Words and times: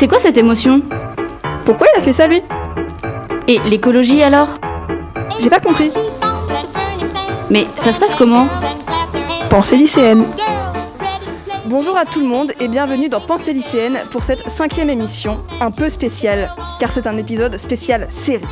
C'est 0.00 0.08
quoi 0.08 0.18
cette 0.18 0.38
émotion 0.38 0.80
Pourquoi 1.66 1.86
il 1.94 1.98
a 1.98 2.02
fait 2.02 2.14
ça 2.14 2.26
lui? 2.26 2.40
Et 3.46 3.58
l'écologie 3.68 4.22
alors? 4.22 4.48
J'ai 5.40 5.50
pas 5.50 5.60
compris. 5.60 5.90
Mais 7.50 7.66
ça 7.76 7.92
se 7.92 8.00
passe 8.00 8.14
comment? 8.14 8.48
Pensée 9.50 9.76
lycéenne. 9.76 10.24
Bonjour 11.66 11.98
à 11.98 12.06
tout 12.06 12.20
le 12.20 12.26
monde 12.26 12.54
et 12.60 12.68
bienvenue 12.68 13.10
dans 13.10 13.20
Pensée 13.20 13.52
lycéenne 13.52 13.98
pour 14.10 14.24
cette 14.24 14.48
cinquième 14.48 14.88
émission, 14.88 15.44
un 15.60 15.70
peu 15.70 15.90
spéciale, 15.90 16.50
car 16.78 16.90
c'est 16.90 17.06
un 17.06 17.18
épisode 17.18 17.58
spécial 17.58 18.06
série. 18.08 18.46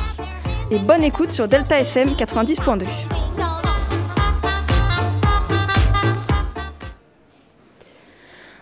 Et 0.69 0.77
bonne 0.77 1.03
écoute 1.03 1.31
sur 1.31 1.47
Delta 1.47 1.79
FM 1.79 2.09
90.2. 2.09 2.85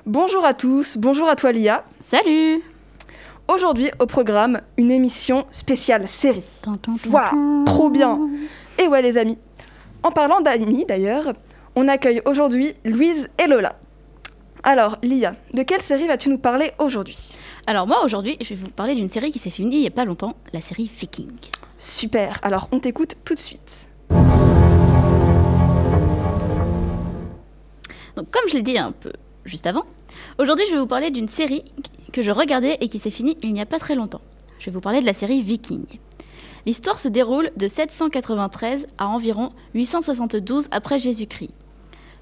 Bonjour 0.05 0.45
à 0.45 0.53
tous, 0.53 0.97
bonjour 0.97 1.27
à 1.27 1.35
toi 1.35 1.51
Lia. 1.51 1.83
Salut 2.01 2.63
Aujourd'hui 3.47 3.89
au 3.99 4.05
programme, 4.05 4.59
une 4.75 4.91
émission 4.91 5.45
spéciale 5.51 6.05
série. 6.09 6.43
Waouh, 7.09 7.63
trop 7.63 7.89
bien 7.89 8.19
Et 8.77 8.87
ouais 8.87 9.01
les 9.01 9.17
amis, 9.17 9.37
en 10.03 10.11
parlant 10.11 10.41
d'amis 10.41 10.83
d'ailleurs, 10.85 11.31
on 11.75 11.87
accueille 11.87 12.21
aujourd'hui 12.25 12.73
Louise 12.83 13.29
et 13.41 13.47
Lola. 13.47 13.77
Alors 14.63 14.97
Lia, 15.01 15.33
de 15.53 15.63
quelle 15.63 15.81
série 15.81 16.07
vas-tu 16.07 16.29
nous 16.29 16.37
parler 16.37 16.71
aujourd'hui? 16.77 17.37
Alors 17.67 17.87
moi 17.87 18.03
aujourd'hui, 18.03 18.37
je 18.41 18.49
vais 18.49 18.55
vous 18.55 18.69
parler 18.69 18.95
d'une 18.95 19.07
série 19.07 19.31
qui 19.31 19.39
s'est 19.39 19.49
finie 19.49 19.77
il 19.77 19.81
n'y 19.81 19.87
a 19.87 19.91
pas 19.91 20.03
longtemps, 20.03 20.35
la 20.51 20.59
série 20.59 20.91
Viking. 20.99 21.31
Super, 21.77 22.39
alors 22.43 22.67
on 22.73 22.79
t'écoute 22.79 23.15
tout 23.23 23.33
de 23.33 23.39
suite. 23.39 23.87
Donc 28.17 28.29
comme 28.29 28.49
je 28.49 28.55
l'ai 28.55 28.61
dit 28.61 28.77
un 28.77 28.91
peu 28.91 29.13
juste 29.47 29.65
avant, 29.65 29.85
aujourd'hui 30.37 30.65
je 30.67 30.73
vais 30.73 30.79
vous 30.79 30.87
parler 30.87 31.09
d'une 31.09 31.29
série 31.29 31.63
que 32.13 32.21
je 32.21 32.31
regardais 32.31 32.77
et 32.81 32.89
qui 32.89 32.99
s'est 32.99 33.09
finie 33.09 33.37
il 33.41 33.53
n'y 33.53 33.61
a 33.61 33.65
pas 33.65 33.79
très 33.79 33.95
longtemps. 33.95 34.21
Je 34.59 34.65
vais 34.65 34.71
vous 34.71 34.81
parler 34.81 35.01
de 35.01 35.05
la 35.05 35.13
série 35.13 35.41
Viking. 35.41 35.85
L'histoire 36.65 36.99
se 36.99 37.07
déroule 37.07 37.51
de 37.55 37.67
793 37.67 38.87
à 38.97 39.07
environ 39.07 39.51
872 39.73 40.67
après 40.71 40.99
Jésus-Christ. 40.99 41.53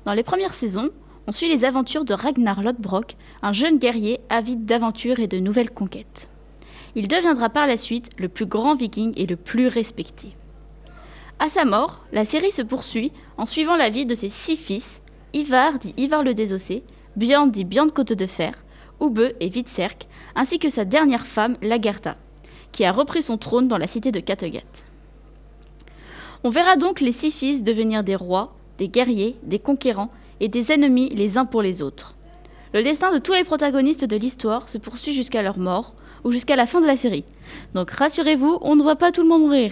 Dans 0.05 0.13
les 0.13 0.23
premières 0.23 0.53
saisons, 0.53 0.91
on 1.27 1.31
suit 1.31 1.49
les 1.49 1.65
aventures 1.65 2.05
de 2.05 2.13
Ragnar 2.13 2.61
Lodbrok, 2.61 3.15
un 3.41 3.53
jeune 3.53 3.79
guerrier 3.79 4.19
avide 4.29 4.65
d'aventures 4.65 5.19
et 5.19 5.27
de 5.27 5.39
nouvelles 5.39 5.71
conquêtes. 5.71 6.29
Il 6.93 7.07
deviendra 7.07 7.49
par 7.49 7.65
la 7.65 7.77
suite 7.77 8.11
le 8.19 8.29
plus 8.29 8.45
grand 8.45 8.75
viking 8.75 9.13
et 9.17 9.25
le 9.25 9.35
plus 9.35 9.67
respecté. 9.67 10.35
À 11.39 11.49
sa 11.49 11.65
mort, 11.65 12.05
la 12.13 12.23
série 12.23 12.51
se 12.51 12.61
poursuit 12.61 13.11
en 13.37 13.45
suivant 13.45 13.75
la 13.75 13.89
vie 13.89 14.05
de 14.05 14.15
ses 14.15 14.29
six 14.29 14.55
fils, 14.55 15.01
Ivar 15.33 15.79
dit 15.79 15.93
Ivar 15.97 16.23
le 16.23 16.33
Désossé, 16.33 16.83
Björn 17.15 17.49
dit 17.49 17.63
Björn 17.63 17.91
Côte 17.91 18.13
de 18.13 18.25
Fer, 18.25 18.53
Ube 19.01 19.33
et 19.39 19.49
Vitserk, 19.49 20.07
ainsi 20.35 20.59
que 20.59 20.69
sa 20.69 20.83
dernière 20.83 21.25
femme, 21.25 21.55
Lagertha, 21.61 22.17
qui 22.71 22.83
a 22.83 22.91
repris 22.91 23.21
son 23.21 23.37
trône 23.37 23.67
dans 23.67 23.77
la 23.77 23.87
cité 23.87 24.11
de 24.11 24.19
Kattegat. 24.19 24.83
On 26.43 26.49
verra 26.49 26.75
donc 26.75 26.99
les 26.99 27.13
six 27.13 27.31
fils 27.31 27.63
devenir 27.63 28.03
des 28.03 28.15
rois, 28.15 28.53
des 28.77 28.89
guerriers, 28.89 29.37
des 29.43 29.59
conquérants 29.59 30.11
et 30.41 30.49
des 30.49 30.71
ennemis 30.71 31.09
les 31.09 31.37
uns 31.37 31.45
pour 31.45 31.61
les 31.61 31.81
autres. 31.81 32.15
Le 32.73 32.83
destin 32.83 33.13
de 33.13 33.19
tous 33.19 33.33
les 33.33 33.45
protagonistes 33.45 34.03
de 34.03 34.17
l'histoire 34.17 34.67
se 34.67 34.77
poursuit 34.77 35.13
jusqu'à 35.13 35.41
leur 35.41 35.57
mort 35.57 35.95
ou 36.25 36.31
jusqu'à 36.31 36.57
la 36.57 36.65
fin 36.65 36.81
de 36.81 36.85
la 36.85 36.97
série. 36.97 37.23
Donc 37.73 37.91
rassurez-vous, 37.91 38.59
on 38.61 38.75
ne 38.75 38.83
voit 38.83 38.97
pas 38.97 39.13
tout 39.13 39.21
le 39.21 39.29
monde 39.29 39.43
mourir. 39.43 39.71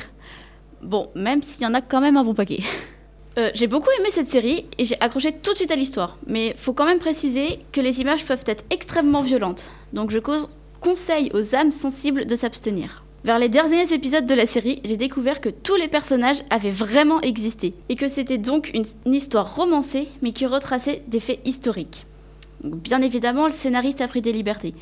Bon, 0.82 1.10
même 1.14 1.44
s'il 1.44 1.64
y 1.64 1.66
en 1.66 1.74
a 1.74 1.82
quand 1.82 2.00
même 2.00 2.16
un 2.16 2.24
bon 2.24 2.34
paquet. 2.34 2.62
Euh, 3.38 3.50
j'ai 3.56 3.66
beaucoup 3.67 3.89
aimé 4.00 4.09
cette 4.12 4.28
série 4.28 4.66
et 4.78 4.86
j'ai 4.86 5.00
accroché 5.02 5.31
tout 5.31 5.53
de 5.53 5.58
suite 5.58 5.72
à 5.72 5.76
l'histoire. 5.76 6.17
Mais 6.28 6.53
faut 6.58 6.73
quand 6.73 6.86
même 6.86 7.00
préciser 7.00 7.59
que 7.72 7.81
les 7.81 8.00
images 8.00 8.25
peuvent 8.25 8.44
être 8.45 8.64
extrêmement 8.70 9.23
violentes. 9.23 9.72
Donc 9.92 10.12
je 10.12 10.20
co- 10.20 10.50
conseille 10.81 11.31
aux 11.34 11.56
âmes 11.56 11.72
sensibles 11.72 12.25
de 12.28 12.36
s'abstenir. 12.36 13.03
Vers 13.23 13.40
les 13.40 13.50
derniers 13.50 13.92
épisodes 13.94 14.28
de 14.28 14.34
la 14.36 14.45
série, 14.45 14.81
j'ai 14.84 14.98
découvert 14.98 15.42
que 15.42 15.50
tous 15.50 15.75
les 15.78 15.88
personnages 15.88 16.44
avaient 16.50 16.72
vraiment 16.72 17.22
existé 17.22 17.74
et 17.90 17.96
que 17.96 18.08
c'était 18.08 18.38
donc 18.38 18.69
une, 18.74 18.84
une 19.06 19.13
histoire 19.16 19.56
romancée 19.56 20.09
mais 20.22 20.34
qui 20.34 20.46
retraçait 20.46 21.02
des 21.08 21.22
faits 21.22 21.40
historiques. 21.46 22.06
Donc, 22.63 22.81
bien 22.81 23.02
évidemment, 23.02 23.47
le 23.47 23.53
scénariste 23.53 24.02
a 24.02 24.08
pris 24.08 24.22
des 24.22 24.31
libertés. 24.34 24.75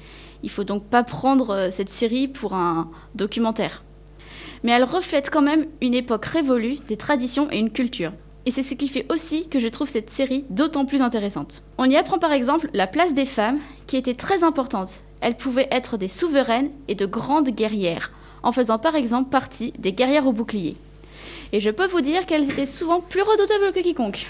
Il 0.43 0.49
faut 0.49 0.63
donc 0.63 0.83
pas 0.85 1.03
prendre 1.03 1.51
euh, 1.51 1.69
cette 1.71 1.89
série 1.89 2.27
pour 2.27 2.53
un 2.53 2.89
documentaire. 3.15 3.83
Mais 4.63 4.71
elle 4.71 4.83
reflète 4.83 5.29
quand 5.29 5.41
même 5.41 5.67
une 5.79 5.93
époque 5.93 6.25
révolue, 6.25 6.77
des 6.87 6.97
traditions 6.97 7.47
et 7.51 7.59
une 7.59 7.71
culture. 7.71 8.11
Et 8.45 8.51
c'est 8.51 8.63
ce 8.63 8.73
qui 8.73 8.87
fait 8.87 9.05
aussi 9.11 9.47
que 9.47 9.59
je 9.59 9.67
trouve 9.67 9.87
cette 9.87 10.09
série 10.09 10.45
d'autant 10.49 10.85
plus 10.85 11.01
intéressante. 11.01 11.61
On 11.77 11.89
y 11.89 11.95
apprend 11.95 12.17
par 12.17 12.31
exemple 12.31 12.69
la 12.73 12.87
place 12.87 13.13
des 13.13 13.25
femmes, 13.25 13.59
qui 13.85 13.97
était 13.97 14.15
très 14.15 14.43
importante. 14.43 15.01
Elles 15.21 15.37
pouvaient 15.37 15.67
être 15.69 15.97
des 15.97 16.07
souveraines 16.07 16.71
et 16.87 16.95
de 16.95 17.05
grandes 17.05 17.49
guerrières, 17.49 18.11
en 18.41 18.51
faisant 18.51 18.79
par 18.79 18.95
exemple 18.95 19.29
partie 19.29 19.73
des 19.77 19.93
guerrières 19.93 20.25
au 20.25 20.33
bouclier. 20.33 20.75
Et 21.53 21.59
je 21.59 21.69
peux 21.69 21.85
vous 21.85 22.01
dire 22.01 22.25
qu'elles 22.25 22.49
étaient 22.49 22.65
souvent 22.65 23.01
plus 23.01 23.21
redoutables 23.21 23.71
que 23.73 23.81
quiconque. 23.81 24.25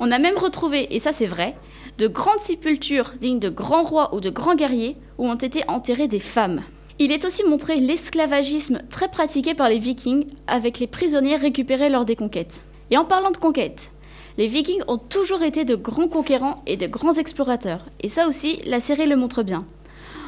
On 0.00 0.10
a 0.10 0.18
même 0.18 0.38
retrouvé, 0.38 0.94
et 0.94 0.98
ça 0.98 1.12
c'est 1.12 1.26
vrai, 1.26 1.54
de 1.98 2.08
grandes 2.08 2.40
sépultures 2.40 3.12
dignes 3.20 3.38
de 3.38 3.50
grands 3.50 3.84
rois 3.84 4.14
ou 4.14 4.20
de 4.20 4.30
grands 4.30 4.54
guerriers 4.54 4.96
où 5.18 5.28
ont 5.28 5.34
été 5.34 5.62
enterrées 5.68 6.08
des 6.08 6.20
femmes. 6.20 6.62
Il 6.98 7.12
est 7.12 7.24
aussi 7.24 7.44
montré 7.44 7.76
l'esclavagisme 7.76 8.80
très 8.88 9.08
pratiqué 9.08 9.54
par 9.54 9.68
les 9.68 9.78
vikings 9.78 10.26
avec 10.46 10.78
les 10.78 10.86
prisonniers 10.86 11.36
récupérés 11.36 11.90
lors 11.90 12.04
des 12.04 12.16
conquêtes. 12.16 12.62
Et 12.90 12.96
en 12.96 13.04
parlant 13.04 13.30
de 13.30 13.36
conquêtes, 13.36 13.90
les 14.36 14.46
vikings 14.46 14.82
ont 14.88 14.98
toujours 14.98 15.42
été 15.42 15.64
de 15.64 15.76
grands 15.76 16.08
conquérants 16.08 16.62
et 16.66 16.76
de 16.76 16.86
grands 16.86 17.14
explorateurs. 17.14 17.84
Et 18.00 18.08
ça 18.08 18.26
aussi, 18.26 18.60
la 18.66 18.80
série 18.80 19.06
le 19.06 19.16
montre 19.16 19.42
bien. 19.42 19.64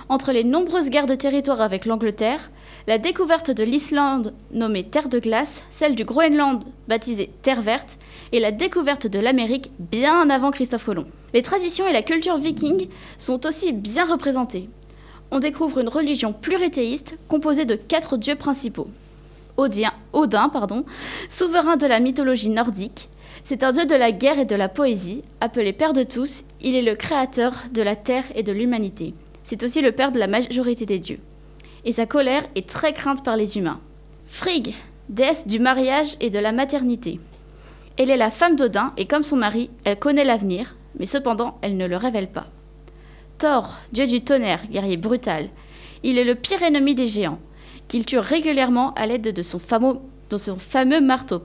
Entre 0.08 0.30
les 0.30 0.44
nombreuses 0.44 0.88
guerres 0.88 1.08
de 1.08 1.16
territoire 1.16 1.60
avec 1.60 1.84
l'Angleterre, 1.84 2.50
la 2.86 2.98
découverte 2.98 3.50
de 3.50 3.64
l'Islande 3.64 4.32
nommée 4.52 4.84
Terre 4.84 5.08
de 5.08 5.18
glace, 5.18 5.64
celle 5.72 5.96
du 5.96 6.04
Groenland 6.04 6.62
baptisée 6.86 7.30
Terre 7.42 7.62
verte, 7.62 7.98
et 8.30 8.38
la 8.38 8.52
découverte 8.52 9.08
de 9.08 9.18
l'Amérique 9.18 9.72
bien 9.80 10.30
avant 10.30 10.52
Christophe 10.52 10.84
Colomb. 10.84 11.06
Les 11.34 11.42
traditions 11.42 11.88
et 11.88 11.92
la 11.92 12.02
culture 12.02 12.38
viking 12.38 12.88
sont 13.18 13.44
aussi 13.44 13.72
bien 13.72 14.04
représentées. 14.04 14.68
On 15.32 15.40
découvre 15.40 15.78
une 15.78 15.88
religion 15.88 16.32
plurithéiste 16.32 17.16
composée 17.28 17.64
de 17.64 17.74
quatre 17.74 18.16
dieux 18.16 18.36
principaux. 18.36 18.86
Odin, 19.56 19.92
souverain 21.28 21.76
de 21.76 21.86
la 21.86 22.00
mythologie 22.00 22.50
nordique, 22.50 23.08
c'est 23.44 23.62
un 23.62 23.72
dieu 23.72 23.86
de 23.86 23.94
la 23.94 24.12
guerre 24.12 24.38
et 24.38 24.44
de 24.44 24.56
la 24.56 24.68
poésie, 24.68 25.22
appelé 25.40 25.72
père 25.72 25.92
de 25.92 26.02
tous, 26.02 26.42
il 26.60 26.74
est 26.74 26.82
le 26.82 26.94
créateur 26.94 27.52
de 27.72 27.82
la 27.82 27.94
terre 27.94 28.24
et 28.34 28.42
de 28.42 28.52
l'humanité. 28.52 29.14
C'est 29.44 29.62
aussi 29.62 29.80
le 29.80 29.92
père 29.92 30.10
de 30.10 30.18
la 30.18 30.26
majorité 30.26 30.84
des 30.84 30.98
dieux. 30.98 31.20
Et 31.84 31.92
sa 31.92 32.06
colère 32.06 32.44
est 32.56 32.68
très 32.68 32.92
crainte 32.92 33.22
par 33.22 33.36
les 33.36 33.56
humains. 33.56 33.80
Frigg, 34.26 34.74
déesse 35.08 35.46
du 35.46 35.60
mariage 35.60 36.16
et 36.20 36.30
de 36.30 36.38
la 36.38 36.50
maternité. 36.50 37.20
Elle 37.96 38.10
est 38.10 38.16
la 38.16 38.30
femme 38.30 38.56
d'Odin 38.56 38.92
et 38.96 39.06
comme 39.06 39.22
son 39.22 39.36
mari, 39.36 39.70
elle 39.84 39.98
connaît 39.98 40.24
l'avenir, 40.24 40.74
mais 40.98 41.06
cependant 41.06 41.58
elle 41.62 41.76
ne 41.76 41.86
le 41.86 41.96
révèle 41.96 42.28
pas. 42.28 42.48
Thor, 43.38 43.76
dieu 43.92 44.06
du 44.06 44.22
tonnerre, 44.22 44.66
guerrier 44.68 44.96
brutal, 44.96 45.48
il 46.02 46.18
est 46.18 46.24
le 46.24 46.34
pire 46.34 46.62
ennemi 46.62 46.94
des 46.94 47.06
géants, 47.06 47.38
qu'il 47.88 48.04
tue 48.04 48.18
régulièrement 48.18 48.92
à 48.94 49.06
l'aide 49.06 49.32
de 49.32 49.42
son 49.42 49.58
fameux, 49.58 51.00
marteau. 51.00 51.40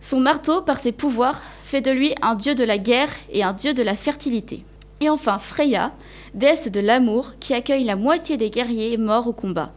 Son 0.00 0.20
marteau, 0.20 0.62
par 0.62 0.78
ses 0.78 0.92
pouvoirs, 0.92 1.40
fait 1.64 1.80
de 1.80 1.90
lui 1.90 2.14
un 2.22 2.34
dieu 2.34 2.54
de 2.54 2.64
la 2.64 2.78
guerre 2.78 3.10
et 3.32 3.42
un 3.42 3.52
dieu 3.52 3.74
de 3.74 3.82
la 3.82 3.96
fertilité. 3.96 4.64
Et 5.00 5.10
enfin 5.10 5.38
Freya, 5.38 5.92
déesse 6.34 6.70
de 6.70 6.80
l'amour, 6.80 7.32
qui 7.40 7.54
accueille 7.54 7.84
la 7.84 7.96
moitié 7.96 8.36
des 8.36 8.50
guerriers 8.50 8.96
morts 8.96 9.28
au 9.28 9.32
combat. 9.32 9.72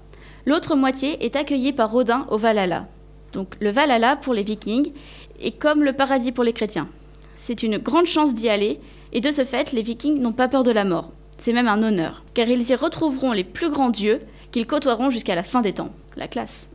L'autre 0.46 0.76
moitié 0.76 1.26
est 1.26 1.36
accueillie 1.36 1.74
par 1.74 1.94
Odin 1.94 2.26
au 2.30 2.38
Valhalla. 2.38 2.88
Donc 3.34 3.56
le 3.60 3.70
Valhalla 3.70 4.16
pour 4.16 4.34
les 4.34 4.44
vikings 4.44 4.92
est 5.42 5.52
comme 5.52 5.84
le 5.84 5.94
paradis 5.94 6.32
pour 6.32 6.44
les 6.44 6.54
chrétiens. 6.54 6.88
C'est 7.38 7.64
une 7.64 7.78
grande 7.78 8.08
chance 8.08 8.34
d'y 8.34 8.50
aller, 8.50 8.80
et 9.12 9.22
de 9.22 9.32
ce 9.32 9.44
fait, 9.44 9.72
les 9.72 9.82
vikings 9.82 10.22
n'ont 10.22 10.34
pas 10.34 10.48
peur 10.48 10.64
de 10.64 10.72
la 10.72 10.86
mort. 10.86 11.12
C'est 11.40 11.54
même 11.54 11.68
un 11.68 11.82
honneur, 11.82 12.24
car 12.34 12.48
ils 12.48 12.70
y 12.70 12.76
retrouveront 12.76 13.32
les 13.32 13.44
plus 13.44 13.70
grands 13.70 13.90
dieux 13.90 14.22
qu'ils 14.52 14.68
côtoieront 14.68 15.10
jusqu'à 15.10 15.36
la 15.36 15.44
fin 15.44 15.62
des 15.62 15.74
temps. 15.74 15.90
La 16.18 16.28
classe. 16.28 16.70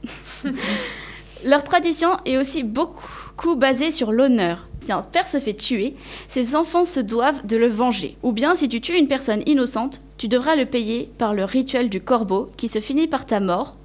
Leur 1.44 1.62
tradition 1.62 2.16
est 2.24 2.38
aussi 2.38 2.62
beaucoup 2.62 3.54
basée 3.54 3.90
sur 3.90 4.12
l'honneur. 4.12 4.66
Si 4.80 4.92
un 4.92 5.02
père 5.02 5.28
se 5.28 5.38
fait 5.38 5.54
tuer, 5.54 5.94
ses 6.28 6.56
enfants 6.56 6.84
se 6.84 7.00
doivent 7.00 7.44
de 7.46 7.56
le 7.56 7.68
venger. 7.68 8.16
Ou 8.22 8.32
bien 8.32 8.54
si 8.54 8.68
tu 8.68 8.80
tues 8.80 8.98
une 8.98 9.08
personne 9.08 9.42
innocente, 9.46 10.00
tu 10.16 10.28
devras 10.28 10.56
le 10.56 10.66
payer 10.66 11.10
par 11.18 11.34
le 11.34 11.44
rituel 11.44 11.88
du 11.88 12.00
corbeau 12.00 12.50
qui 12.56 12.68
se 12.68 12.80
finit 12.80 13.08
par 13.08 13.26
ta 13.26 13.40
mort 13.40 13.76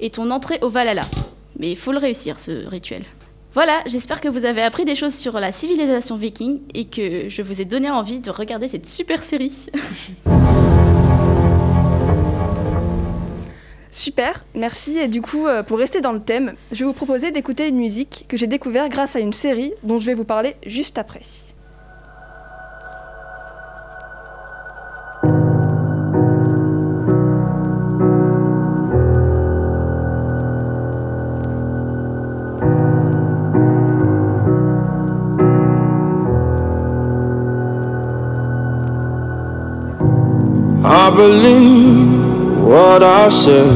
et 0.00 0.10
ton 0.10 0.30
entrée 0.30 0.58
au 0.62 0.68
Valhalla. 0.68 1.02
Mais 1.58 1.70
il 1.70 1.76
faut 1.76 1.92
le 1.92 1.98
réussir, 1.98 2.38
ce 2.38 2.66
rituel. 2.66 3.04
Voilà, 3.54 3.82
j'espère 3.86 4.20
que 4.20 4.28
vous 4.28 4.44
avez 4.44 4.62
appris 4.62 4.84
des 4.84 4.94
choses 4.94 5.14
sur 5.14 5.40
la 5.40 5.50
civilisation 5.50 6.16
viking 6.16 6.60
et 6.74 6.86
que 6.86 7.28
je 7.28 7.42
vous 7.42 7.60
ai 7.60 7.64
donné 7.64 7.90
envie 7.90 8.18
de 8.18 8.30
regarder 8.30 8.68
cette 8.68 8.86
super 8.86 9.22
série. 9.22 9.66
Super, 13.90 14.44
merci. 14.54 14.98
Et 14.98 15.08
du 15.08 15.22
coup, 15.22 15.46
euh, 15.46 15.62
pour 15.62 15.78
rester 15.78 16.00
dans 16.00 16.12
le 16.12 16.20
thème, 16.20 16.54
je 16.72 16.80
vais 16.80 16.84
vous 16.84 16.92
proposer 16.92 17.30
d'écouter 17.30 17.68
une 17.68 17.76
musique 17.76 18.26
que 18.28 18.36
j'ai 18.36 18.46
découverte 18.46 18.90
grâce 18.90 19.16
à 19.16 19.20
une 19.20 19.32
série 19.32 19.72
dont 19.82 19.98
je 19.98 20.06
vais 20.06 20.14
vous 20.14 20.24
parler 20.24 20.56
juste 20.66 20.98
après. 20.98 21.22
Said. 43.30 43.70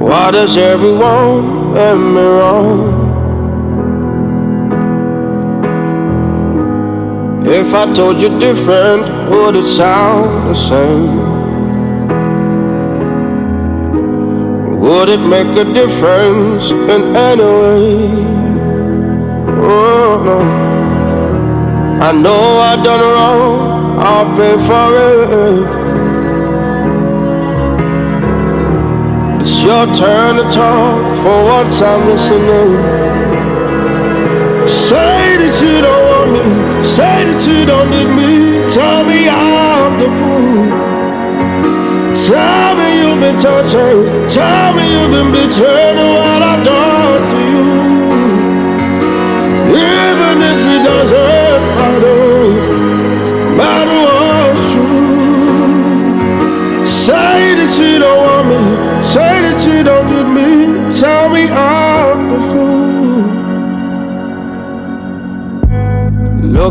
Why 0.00 0.30
does 0.30 0.56
everyone 0.56 1.72
let 1.72 1.96
me 1.96 2.20
wrong? 2.20 3.04
If 7.46 7.74
I 7.74 7.92
told 7.92 8.20
you 8.20 8.38
different, 8.38 9.02
would 9.30 9.56
it 9.56 9.66
sound 9.66 10.48
the 10.48 10.54
same? 10.54 11.34
Would 14.80 15.08
it 15.08 15.20
make 15.20 15.56
a 15.58 15.64
difference 15.64 16.70
in 16.70 17.16
any 17.16 17.42
way? 17.42 18.08
Oh 19.66 20.22
no. 20.24 20.38
I 22.06 22.12
know 22.12 22.58
I 22.60 22.76
done 22.82 23.00
wrong, 23.00 23.73
I'll 23.96 24.26
pay 24.36 24.56
for 24.68 24.88
it. 25.10 25.68
It's 29.42 29.56
your 29.62 29.86
turn 29.94 30.36
to 30.36 30.44
talk, 30.50 31.02
for 31.22 31.44
once 31.44 31.80
I'm 31.82 32.06
listening. 32.06 32.70
Say 34.66 35.36
that 35.40 35.56
you 35.60 35.76
don't 35.84 36.04
want 36.10 36.30
me, 36.32 36.46
say 36.82 37.24
that 37.28 37.40
you 37.46 37.66
don't 37.66 37.90
need 37.90 38.10
me. 38.16 38.32
Tell 38.72 39.04
me 39.04 39.28
I'm 39.28 40.00
the 40.00 40.08
fool. 40.18 40.94
Tell 42.14 42.74
me 42.76 42.88
you've 43.00 43.20
been 43.20 43.36
tortured, 43.36 44.30
tell 44.30 44.72
me 44.72 44.84
you've 44.92 45.10
been 45.10 45.30
betrayed, 45.30 45.83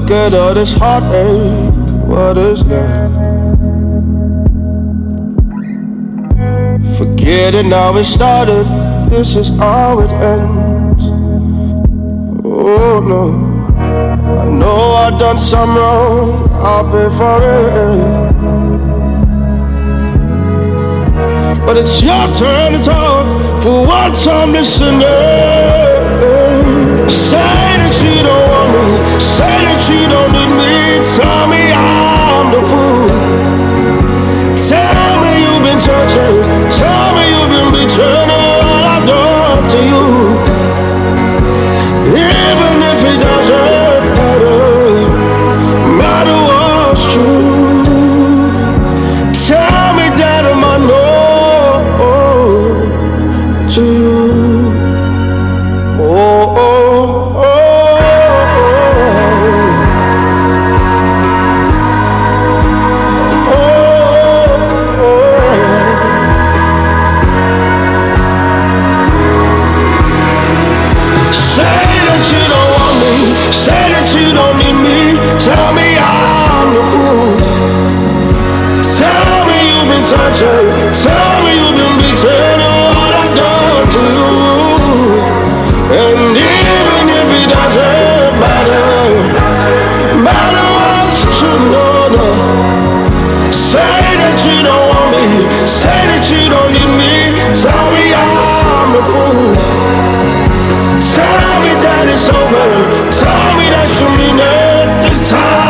Look 0.03 0.11
at 0.11 0.33
all 0.33 0.53
this 0.53 0.73
heartache, 0.73 1.73
what 2.05 2.37
is 2.37 2.61
left? 2.65 3.13
Forgetting 6.97 7.71
how 7.71 7.95
it 7.95 8.03
started, 8.03 8.65
this 9.09 9.37
is 9.37 9.47
how 9.51 10.01
it 10.01 10.11
ends. 10.11 11.05
Oh 12.43 12.99
no, 12.99 13.31
I 14.41 14.45
know 14.49 14.91
I've 15.03 15.17
done 15.17 15.39
some 15.39 15.73
wrong, 15.73 16.49
I'll 16.51 16.83
pay 16.91 17.09
for 17.15 17.41
it. 17.41 18.03
But 21.65 21.77
it's 21.77 22.01
your 22.03 22.27
turn 22.35 22.73
to 22.73 22.79
talk, 22.83 23.63
for 23.63 23.87
once 23.87 24.27
I'm 24.27 24.51
listening. 24.51 24.99
Say 27.07 27.37
that 27.79 28.01
you 28.03 28.21
don't 28.21 28.62
say 29.19 29.55
that 29.65 29.81
you 29.89 30.01
don't 30.13 30.31
need 30.35 30.51
me. 30.61 31.03
Tell 31.15 31.47
me 31.47 31.63
I'm 31.71 32.51
the 32.55 32.61
fool. 32.69 33.09
Tell 34.55 35.13
me 35.21 35.31
you've 35.43 35.63
been 35.63 35.79
tortured, 35.79 36.45
tell 36.71 37.07
me 37.15 37.23
you've 37.33 37.51
been 37.51 37.69
betrayed, 37.75 38.29
what 38.29 38.83
I've 38.93 39.05
done 39.05 39.63
to 39.73 39.79
you. 39.91 40.05
Even 42.15 42.75
if 42.91 42.99
it 43.11 43.19
doesn't 43.19 44.05
matter, 44.17 44.61
matter 46.01 46.37
what's 46.49 47.03
true. 47.13 47.83
Tell 49.47 49.89
me 49.97 50.05
that 50.19 50.43
I'm 50.51 50.63
unknown 50.73 51.81
to 53.69 53.81
you. 53.81 54.22
Say 93.73 93.81
that 93.81 94.37
you 94.45 94.61
don't 94.61 94.85
want 94.85 95.09
me, 95.17 95.49
say 95.65 95.89
that 95.89 96.29
you 96.29 96.45
don't 96.45 96.69
need 96.69 96.93
me. 96.93 97.33
Tell 97.57 97.85
me 97.89 98.13
I'm 98.13 98.93
the 98.93 99.01
fool. 99.09 99.49
Tell 101.01 101.53
me 101.65 101.73
that 101.81 102.05
it's 102.05 102.29
over. 102.29 102.69
Tell 103.09 103.49
me 103.57 103.65
that 103.73 103.89
you 103.97 104.07
mean 104.13 104.37
it. 104.37 105.01
This 105.01 105.31
time 105.31 105.62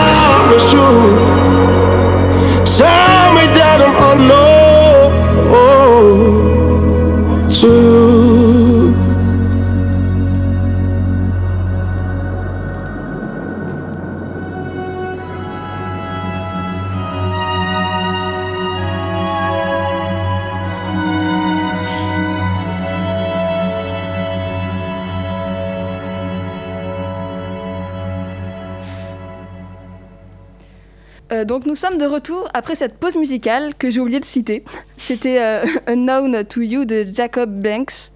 Euh, 31.44 31.46
donc 31.46 31.66
nous 31.66 31.76
sommes 31.76 31.98
de 31.98 32.06
retour 32.06 32.50
après 32.54 32.76
cette 32.76 32.98
pause 32.98 33.16
musicale 33.16 33.74
que 33.76 33.92
j'ai 33.92 34.00
oublié 34.00 34.20
de 34.20 34.26
citer. 34.26 34.64
C'était 34.98 35.42
euh, 35.42 35.66
Unknown 35.88 36.44
to 36.46 36.62
You 36.62 36.86
de 36.86 37.06
Jacob 37.14 37.62
Banks. 37.62 38.12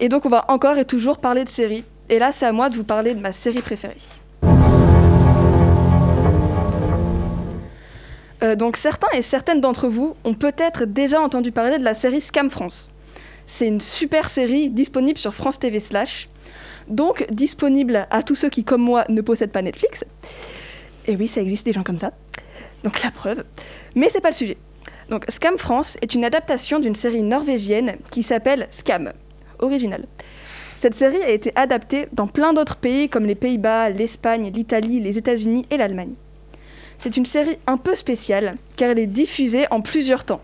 Et 0.00 0.08
donc 0.08 0.26
on 0.26 0.28
va 0.28 0.44
encore 0.48 0.78
et 0.78 0.84
toujours 0.84 1.18
parler 1.18 1.44
de 1.44 1.48
séries. 1.48 1.84
Et 2.08 2.18
là 2.18 2.32
c'est 2.32 2.46
à 2.46 2.52
moi 2.52 2.68
de 2.68 2.76
vous 2.76 2.84
parler 2.84 3.14
de 3.14 3.20
ma 3.20 3.32
série 3.32 3.62
préférée. 3.62 3.96
Euh, 8.42 8.56
donc 8.56 8.76
certains 8.76 9.10
et 9.12 9.22
certaines 9.22 9.60
d'entre 9.60 9.88
vous 9.88 10.14
ont 10.24 10.34
peut-être 10.34 10.86
déjà 10.86 11.20
entendu 11.20 11.52
parler 11.52 11.78
de 11.78 11.84
la 11.84 11.94
série 11.94 12.20
Scam 12.20 12.48
France. 12.48 12.90
C'est 13.46 13.66
une 13.66 13.80
super 13.80 14.28
série 14.28 14.70
disponible 14.70 15.18
sur 15.18 15.34
France 15.34 15.58
TV 15.58 15.80
slash, 15.80 16.28
donc 16.88 17.26
disponible 17.30 18.06
à 18.10 18.22
tous 18.22 18.36
ceux 18.36 18.48
qui 18.48 18.64
comme 18.64 18.80
moi 18.80 19.04
ne 19.08 19.20
possèdent 19.20 19.52
pas 19.52 19.60
Netflix. 19.60 20.04
Et 21.06 21.16
oui, 21.16 21.28
ça 21.28 21.40
existe 21.40 21.66
des 21.66 21.72
gens 21.72 21.82
comme 21.82 21.98
ça. 21.98 22.12
Donc 22.84 23.02
la 23.02 23.10
preuve. 23.10 23.44
Mais 23.94 24.08
c'est 24.08 24.20
pas 24.20 24.30
le 24.30 24.34
sujet. 24.34 24.56
Donc 25.08 25.24
Scam 25.28 25.58
France 25.58 25.96
est 26.02 26.14
une 26.14 26.24
adaptation 26.24 26.78
d'une 26.78 26.94
série 26.94 27.22
norvégienne 27.22 27.96
qui 28.10 28.22
s'appelle 28.22 28.68
Scam, 28.70 29.12
original. 29.58 30.04
Cette 30.76 30.94
série 30.94 31.22
a 31.22 31.28
été 31.28 31.52
adaptée 31.56 32.08
dans 32.12 32.26
plein 32.26 32.52
d'autres 32.52 32.76
pays 32.76 33.08
comme 33.08 33.26
les 33.26 33.34
Pays-Bas, 33.34 33.90
l'Espagne, 33.90 34.50
l'Italie, 34.54 35.00
les 35.00 35.18
États-Unis 35.18 35.66
et 35.70 35.76
l'Allemagne. 35.76 36.14
C'est 36.98 37.16
une 37.16 37.26
série 37.26 37.58
un 37.66 37.76
peu 37.76 37.94
spéciale 37.94 38.56
car 38.76 38.90
elle 38.90 38.98
est 38.98 39.06
diffusée 39.06 39.66
en 39.70 39.80
plusieurs 39.82 40.24
temps. 40.24 40.40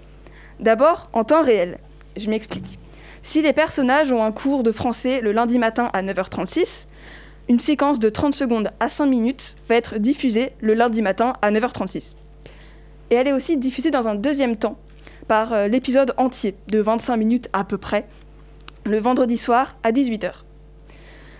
D'abord 0.60 1.08
en 1.12 1.24
temps 1.24 1.42
réel. 1.42 1.78
Je 2.16 2.28
m'explique. 2.28 2.78
Si 3.22 3.42
les 3.42 3.52
personnages 3.52 4.12
ont 4.12 4.22
un 4.22 4.32
cours 4.32 4.62
de 4.62 4.72
français 4.72 5.20
le 5.20 5.32
lundi 5.32 5.58
matin 5.58 5.90
à 5.92 6.02
9h36, 6.02 6.86
une 7.48 7.58
séquence 7.58 7.98
de 7.98 8.08
30 8.08 8.34
secondes 8.34 8.70
à 8.80 8.88
5 8.88 9.06
minutes 9.06 9.56
va 9.68 9.76
être 9.76 9.98
diffusée 9.98 10.52
le 10.60 10.74
lundi 10.74 11.02
matin 11.02 11.34
à 11.42 11.50
9h36. 11.50 12.14
Et 13.10 13.14
elle 13.14 13.28
est 13.28 13.32
aussi 13.32 13.56
diffusée 13.56 13.90
dans 13.90 14.08
un 14.08 14.14
deuxième 14.14 14.56
temps, 14.56 14.78
par 15.28 15.52
euh, 15.52 15.68
l'épisode 15.68 16.14
entier 16.16 16.56
de 16.68 16.80
25 16.80 17.16
minutes 17.16 17.48
à 17.52 17.64
peu 17.64 17.78
près, 17.78 18.08
le 18.84 18.98
vendredi 18.98 19.36
soir 19.36 19.76
à 19.82 19.92
18h. 19.92 20.32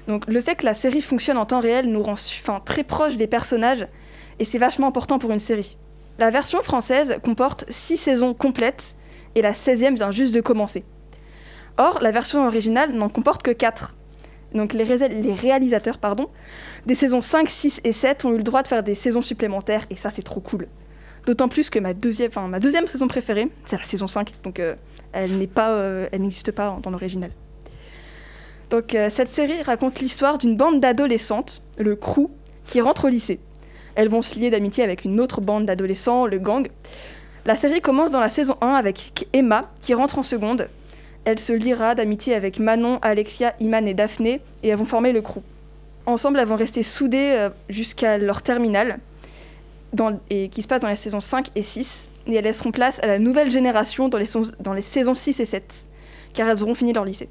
Donc 0.08 0.26
le 0.26 0.40
fait 0.40 0.56
que 0.56 0.64
la 0.64 0.74
série 0.74 1.00
fonctionne 1.00 1.38
en 1.38 1.46
temps 1.46 1.60
réel 1.60 1.90
nous 1.90 2.02
rend 2.02 2.12
enfin, 2.12 2.60
très 2.64 2.84
proches 2.84 3.16
des 3.16 3.26
personnages, 3.26 3.86
et 4.38 4.44
c'est 4.44 4.58
vachement 4.58 4.88
important 4.88 5.18
pour 5.18 5.32
une 5.32 5.38
série. 5.38 5.76
La 6.18 6.30
version 6.30 6.62
française 6.62 7.18
comporte 7.22 7.64
6 7.68 7.96
saisons 7.96 8.34
complètes, 8.34 8.96
et 9.34 9.42
la 9.42 9.52
16e 9.52 9.94
vient 9.94 10.10
juste 10.10 10.34
de 10.34 10.40
commencer. 10.40 10.84
Or, 11.78 11.98
la 12.00 12.10
version 12.10 12.46
originale 12.46 12.92
n'en 12.92 13.10
comporte 13.10 13.42
que 13.42 13.50
4. 13.50 13.94
donc 14.54 14.72
les, 14.72 14.84
les 14.84 15.34
réalisateurs 15.34 15.98
pardon, 15.98 16.28
des 16.86 16.94
saisons 16.94 17.20
5, 17.20 17.48
6 17.48 17.80
et 17.84 17.92
7 17.92 18.24
ont 18.24 18.32
eu 18.32 18.38
le 18.38 18.42
droit 18.42 18.62
de 18.62 18.68
faire 18.68 18.82
des 18.82 18.94
saisons 18.94 19.20
supplémentaires 19.20 19.86
et 19.90 19.94
ça 19.94 20.10
c'est 20.10 20.22
trop 20.22 20.40
cool. 20.40 20.68
D'autant 21.26 21.48
plus 21.48 21.70
que 21.70 21.78
ma 21.78 21.92
deuxième, 21.92 22.30
ma 22.48 22.60
deuxième 22.60 22.86
saison 22.86 23.08
préférée, 23.08 23.48
c'est 23.64 23.76
la 23.76 23.82
saison 23.82 24.06
5, 24.06 24.32
donc 24.44 24.62
elle 25.12 25.38
n'est 25.38 25.48
pas, 25.48 25.76
elle 26.12 26.22
n'existe 26.22 26.52
pas 26.52 26.78
dans 26.82 26.90
l'original. 26.90 27.30
Donc 28.70 28.96
cette 29.10 29.28
série 29.28 29.60
raconte 29.62 29.98
l'histoire 29.98 30.38
d'une 30.38 30.56
bande 30.56 30.78
d'adolescentes, 30.80 31.62
le 31.78 31.96
crew, 31.96 32.28
qui 32.64 32.80
rentrent 32.80 33.06
au 33.06 33.08
lycée. 33.08 33.40
Elles 33.96 34.08
vont 34.08 34.22
se 34.22 34.38
lier 34.38 34.50
d'amitié 34.50 34.84
avec 34.84 35.04
une 35.04 35.20
autre 35.20 35.40
bande 35.40 35.66
d'adolescents, 35.66 36.26
le 36.26 36.38
gang. 36.38 36.68
La 37.46 37.54
série 37.54 37.80
commence 37.80 38.10
dans 38.10 38.20
la 38.20 38.28
saison 38.28 38.56
1 38.60 38.68
avec 38.68 39.28
Emma 39.32 39.70
qui 39.80 39.94
rentre 39.94 40.18
en 40.18 40.22
seconde. 40.22 40.68
Elle 41.24 41.38
se 41.38 41.52
liera 41.52 41.94
d'amitié 41.94 42.34
avec 42.34 42.58
Manon, 42.58 42.98
Alexia, 43.02 43.54
Iman 43.60 43.88
et 43.88 43.94
Daphné 43.94 44.40
et 44.62 44.68
elles 44.68 44.76
vont 44.76 44.84
former 44.84 45.12
le 45.12 45.22
crew. 45.22 45.38
Ensemble, 46.04 46.38
elles 46.38 46.46
vont 46.46 46.56
rester 46.56 46.82
soudées 46.82 47.34
euh, 47.36 47.50
jusqu'à 47.68 48.18
leur 48.18 48.42
terminale, 48.42 49.00
et 50.30 50.48
qui 50.48 50.62
se 50.62 50.68
passe 50.68 50.80
dans 50.80 50.88
les 50.88 50.96
saisons 50.96 51.20
5 51.20 51.48
et 51.54 51.62
6. 51.62 52.10
Et 52.26 52.34
elles 52.34 52.44
laisseront 52.44 52.72
place 52.72 53.00
à 53.02 53.06
la 53.06 53.18
nouvelle 53.18 53.50
génération 53.50 54.08
dans 54.08 54.18
les, 54.18 54.82
saisons 54.82 55.14
6 55.14 55.40
et 55.40 55.44
7, 55.44 55.86
car 56.34 56.48
elles 56.48 56.62
auront 56.62 56.74
fini 56.74 56.92
leur 56.92 57.04
lycée. 57.04 57.28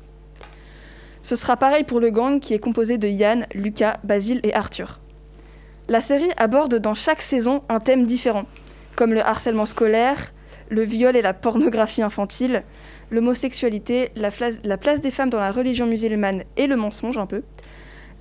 Ce 1.21 1.35
sera 1.35 1.57
pareil 1.57 1.83
pour 1.83 1.99
le 1.99 2.11
gang 2.11 2.39
qui 2.39 2.53
est 2.53 2.59
composé 2.59 2.97
de 2.97 3.07
Yann, 3.07 3.45
Lucas, 3.53 3.97
Basile 4.03 4.39
et 4.43 4.53
Arthur. 4.53 4.99
La 5.89 6.01
série 6.01 6.29
aborde 6.37 6.75
dans 6.75 6.93
chaque 6.93 7.21
saison 7.21 7.63
un 7.67 7.79
thème 7.79 8.05
différent, 8.05 8.45
comme 8.95 9.13
le 9.13 9.21
harcèlement 9.21 9.65
scolaire, 9.65 10.33
le 10.69 10.83
viol 10.83 11.15
et 11.15 11.21
la 11.21 11.33
pornographie 11.33 12.01
infantile, 12.01 12.63
l'homosexualité, 13.11 14.11
la, 14.15 14.31
place 14.31 15.01
des 15.01 15.11
femmes 15.11 15.29
dans 15.29 15.39
la 15.39 15.51
religion 15.51 15.85
musulmane 15.85 16.43
et 16.57 16.67
le 16.67 16.75
mensonge 16.75 17.17
un 17.17 17.25
peu, 17.25 17.43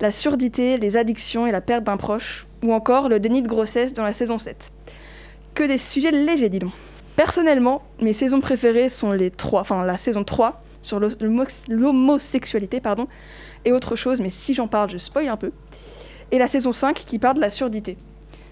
la 0.01 0.11
surdité, 0.11 0.77
les 0.77 0.97
addictions 0.97 1.47
et 1.47 1.51
la 1.51 1.61
perte 1.61 1.83
d'un 1.83 1.97
proche, 1.97 2.47
ou 2.63 2.73
encore 2.73 3.09
le 3.09 3.19
déni 3.19 3.41
de 3.41 3.47
grossesse 3.47 3.93
dans 3.93 4.03
la 4.03 4.13
saison 4.13 4.37
7. 4.37 4.71
Que 5.53 5.63
des 5.63 5.77
sujets 5.77 6.11
légers, 6.11 6.49
dis 6.49 6.59
donc. 6.59 6.73
Personnellement, 7.15 7.81
mes 8.01 8.13
saisons 8.13 8.41
préférées 8.41 8.89
sont 8.89 9.11
les 9.11 9.31
enfin 9.53 9.85
la 9.85 9.97
saison 9.97 10.23
3 10.23 10.61
sur 10.81 10.99
l'homosexualité, 10.99 12.81
pardon, 12.81 13.07
et 13.63 13.71
autre 13.71 13.95
chose, 13.95 14.19
mais 14.19 14.29
si 14.29 14.53
j'en 14.53 14.67
parle, 14.67 14.89
je 14.89 14.97
spoil 14.97 15.29
un 15.29 15.37
peu 15.37 15.51
et 16.31 16.37
la 16.37 16.47
saison 16.47 16.71
5 16.71 16.95
qui 16.95 17.19
parle 17.19 17.35
de 17.35 17.41
la 17.41 17.49
surdité. 17.49 17.97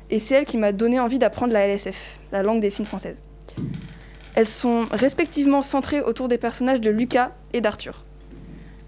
Et 0.10 0.20
c'est 0.20 0.36
elle 0.36 0.46
qui 0.46 0.58
m'a 0.58 0.72
donné 0.72 1.00
envie 1.00 1.20
d'apprendre 1.20 1.54
la 1.54 1.68
LSF, 1.68 2.20
la 2.32 2.44
langue 2.44 2.62
des 2.62 2.70
signes 2.70 2.86
française. 2.86 3.18
Elles 4.36 4.48
sont 4.48 4.86
respectivement 4.92 5.62
centrées 5.62 6.02
autour 6.02 6.28
des 6.28 6.38
personnages 6.38 6.82
de 6.82 6.90
Lucas 6.90 7.32
et 7.54 7.62
d'Arthur. 7.62 8.04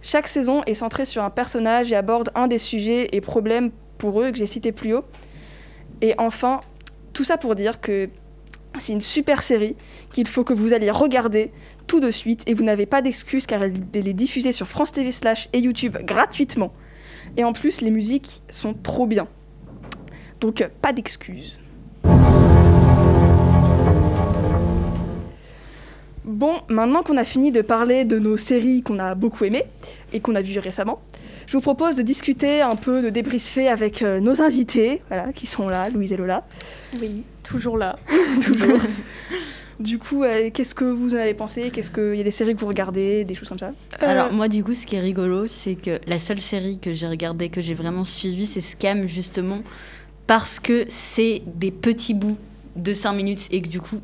Chaque 0.07 0.27
saison 0.27 0.61
est 0.67 0.75
centrée 0.75 1.03
sur 1.03 1.23
un 1.23 1.31
personnage 1.31 1.91
et 1.91 1.95
aborde 1.95 2.29
un 2.35 2.45
des 2.45 2.59
sujets 2.59 3.09
et 3.11 3.21
problèmes 3.21 3.71
pour 3.97 4.21
eux 4.21 4.29
que 4.29 4.37
j'ai 4.37 4.45
cités 4.45 4.71
plus 4.71 4.93
haut. 4.93 5.03
Et 6.01 6.13
enfin, 6.19 6.61
tout 7.13 7.23
ça 7.23 7.37
pour 7.37 7.55
dire 7.55 7.81
que 7.81 8.09
c'est 8.77 8.93
une 8.93 9.01
super 9.01 9.41
série 9.41 9.75
qu'il 10.11 10.27
faut 10.27 10.43
que 10.43 10.53
vous 10.53 10.73
alliez 10.73 10.91
regarder 10.91 11.51
tout 11.87 11.99
de 11.99 12.11
suite 12.11 12.43
et 12.45 12.53
vous 12.53 12.63
n'avez 12.63 12.85
pas 12.85 13.01
d'excuses 13.01 13.47
car 13.47 13.63
elle 13.63 14.07
est 14.07 14.13
diffusée 14.13 14.51
sur 14.51 14.67
France 14.67 14.91
TV 14.91 15.11
slash 15.11 15.49
et 15.53 15.59
YouTube 15.59 15.97
gratuitement. 16.03 16.71
Et 17.35 17.43
en 17.43 17.53
plus, 17.53 17.81
les 17.81 17.89
musiques 17.89 18.43
sont 18.47 18.75
trop 18.75 19.07
bien. 19.07 19.27
Donc, 20.39 20.69
pas 20.83 20.93
d'excuses. 20.93 21.59
Bon, 26.25 26.55
maintenant 26.69 27.03
qu'on 27.03 27.17
a 27.17 27.23
fini 27.23 27.51
de 27.51 27.61
parler 27.61 28.03
de 28.03 28.17
nos 28.17 28.35
séries 28.35 28.81
qu'on 28.81 28.97
a 28.97 29.13
beaucoup 29.13 29.45
aimées 29.45 29.65
et 30.11 30.19
qu'on 30.19 30.33
a 30.33 30.41
vues 30.41 30.57
récemment, 30.57 30.99
je 31.45 31.53
vous 31.53 31.61
propose 31.61 31.95
de 31.95 32.01
discuter 32.01 32.61
un 32.61 32.75
peu, 32.75 33.03
de 33.03 33.09
débriefer 33.09 33.67
avec 33.67 34.01
euh, 34.01 34.19
nos 34.19 34.41
invités, 34.41 35.03
voilà, 35.07 35.31
qui 35.33 35.45
sont 35.45 35.69
là, 35.69 35.87
Louise 35.91 36.11
et 36.11 36.17
Lola. 36.17 36.43
Oui, 36.99 37.21
toujours 37.43 37.77
là. 37.77 37.99
toujours. 38.41 38.79
Du 39.79 39.99
coup, 39.99 40.23
euh, 40.23 40.49
qu'est-ce 40.51 40.73
que 40.73 40.85
vous 40.85 41.13
en 41.13 41.17
avez 41.17 41.35
pensé? 41.35 41.69
Qu'est-ce 41.69 41.91
qu'il 41.91 42.15
y 42.15 42.21
a 42.21 42.23
des 42.23 42.31
séries 42.31 42.55
que 42.55 42.59
vous 42.59 42.67
regardez, 42.67 43.23
des 43.23 43.35
choses 43.35 43.49
comme 43.49 43.59
ça? 43.59 43.73
Euh, 44.01 44.09
Alors 44.09 44.31
moi, 44.31 44.47
du 44.47 44.63
coup, 44.63 44.73
ce 44.73 44.87
qui 44.87 44.95
est 44.95 45.01
rigolo, 45.01 45.45
c'est 45.45 45.75
que 45.75 45.99
la 46.07 46.17
seule 46.17 46.41
série 46.41 46.79
que 46.79 46.91
j'ai 46.91 47.07
regardée, 47.07 47.49
que 47.49 47.61
j'ai 47.61 47.75
vraiment 47.75 48.03
suivie, 48.03 48.47
c'est 48.47 48.61
Scam 48.61 49.07
justement 49.07 49.59
parce 50.25 50.59
que 50.59 50.85
c'est 50.87 51.43
des 51.45 51.69
petits 51.69 52.15
bouts 52.15 52.37
de 52.75 52.95
5 52.95 53.13
minutes 53.13 53.47
et 53.51 53.61
que 53.61 53.67
du 53.67 53.79
coup, 53.79 53.99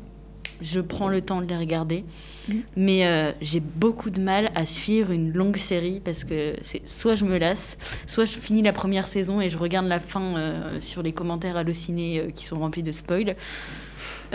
je 0.62 0.80
prends 0.80 1.08
le 1.08 1.20
temps 1.20 1.40
de 1.42 1.46
les 1.46 1.56
regarder. 1.56 2.04
Mm. 2.48 2.54
Mais 2.76 3.06
euh, 3.06 3.32
j'ai 3.40 3.60
beaucoup 3.60 4.10
de 4.10 4.20
mal 4.20 4.50
à 4.54 4.66
suivre 4.66 5.12
une 5.12 5.32
longue 5.32 5.56
série 5.56 6.00
parce 6.00 6.24
que 6.24 6.54
c'est 6.62 6.86
soit 6.88 7.14
je 7.14 7.24
me 7.24 7.38
lasse, 7.38 7.76
soit 8.06 8.24
je 8.24 8.38
finis 8.38 8.62
la 8.62 8.72
première 8.72 9.06
saison 9.06 9.40
et 9.40 9.50
je 9.50 9.58
regarde 9.58 9.86
la 9.86 10.00
fin 10.00 10.80
sur 10.80 11.02
les 11.02 11.12
commentaires 11.12 11.56
hallucinés 11.56 12.28
qui 12.34 12.46
sont 12.46 12.58
remplis 12.58 12.82
de 12.82 12.92
spoils. 12.92 13.36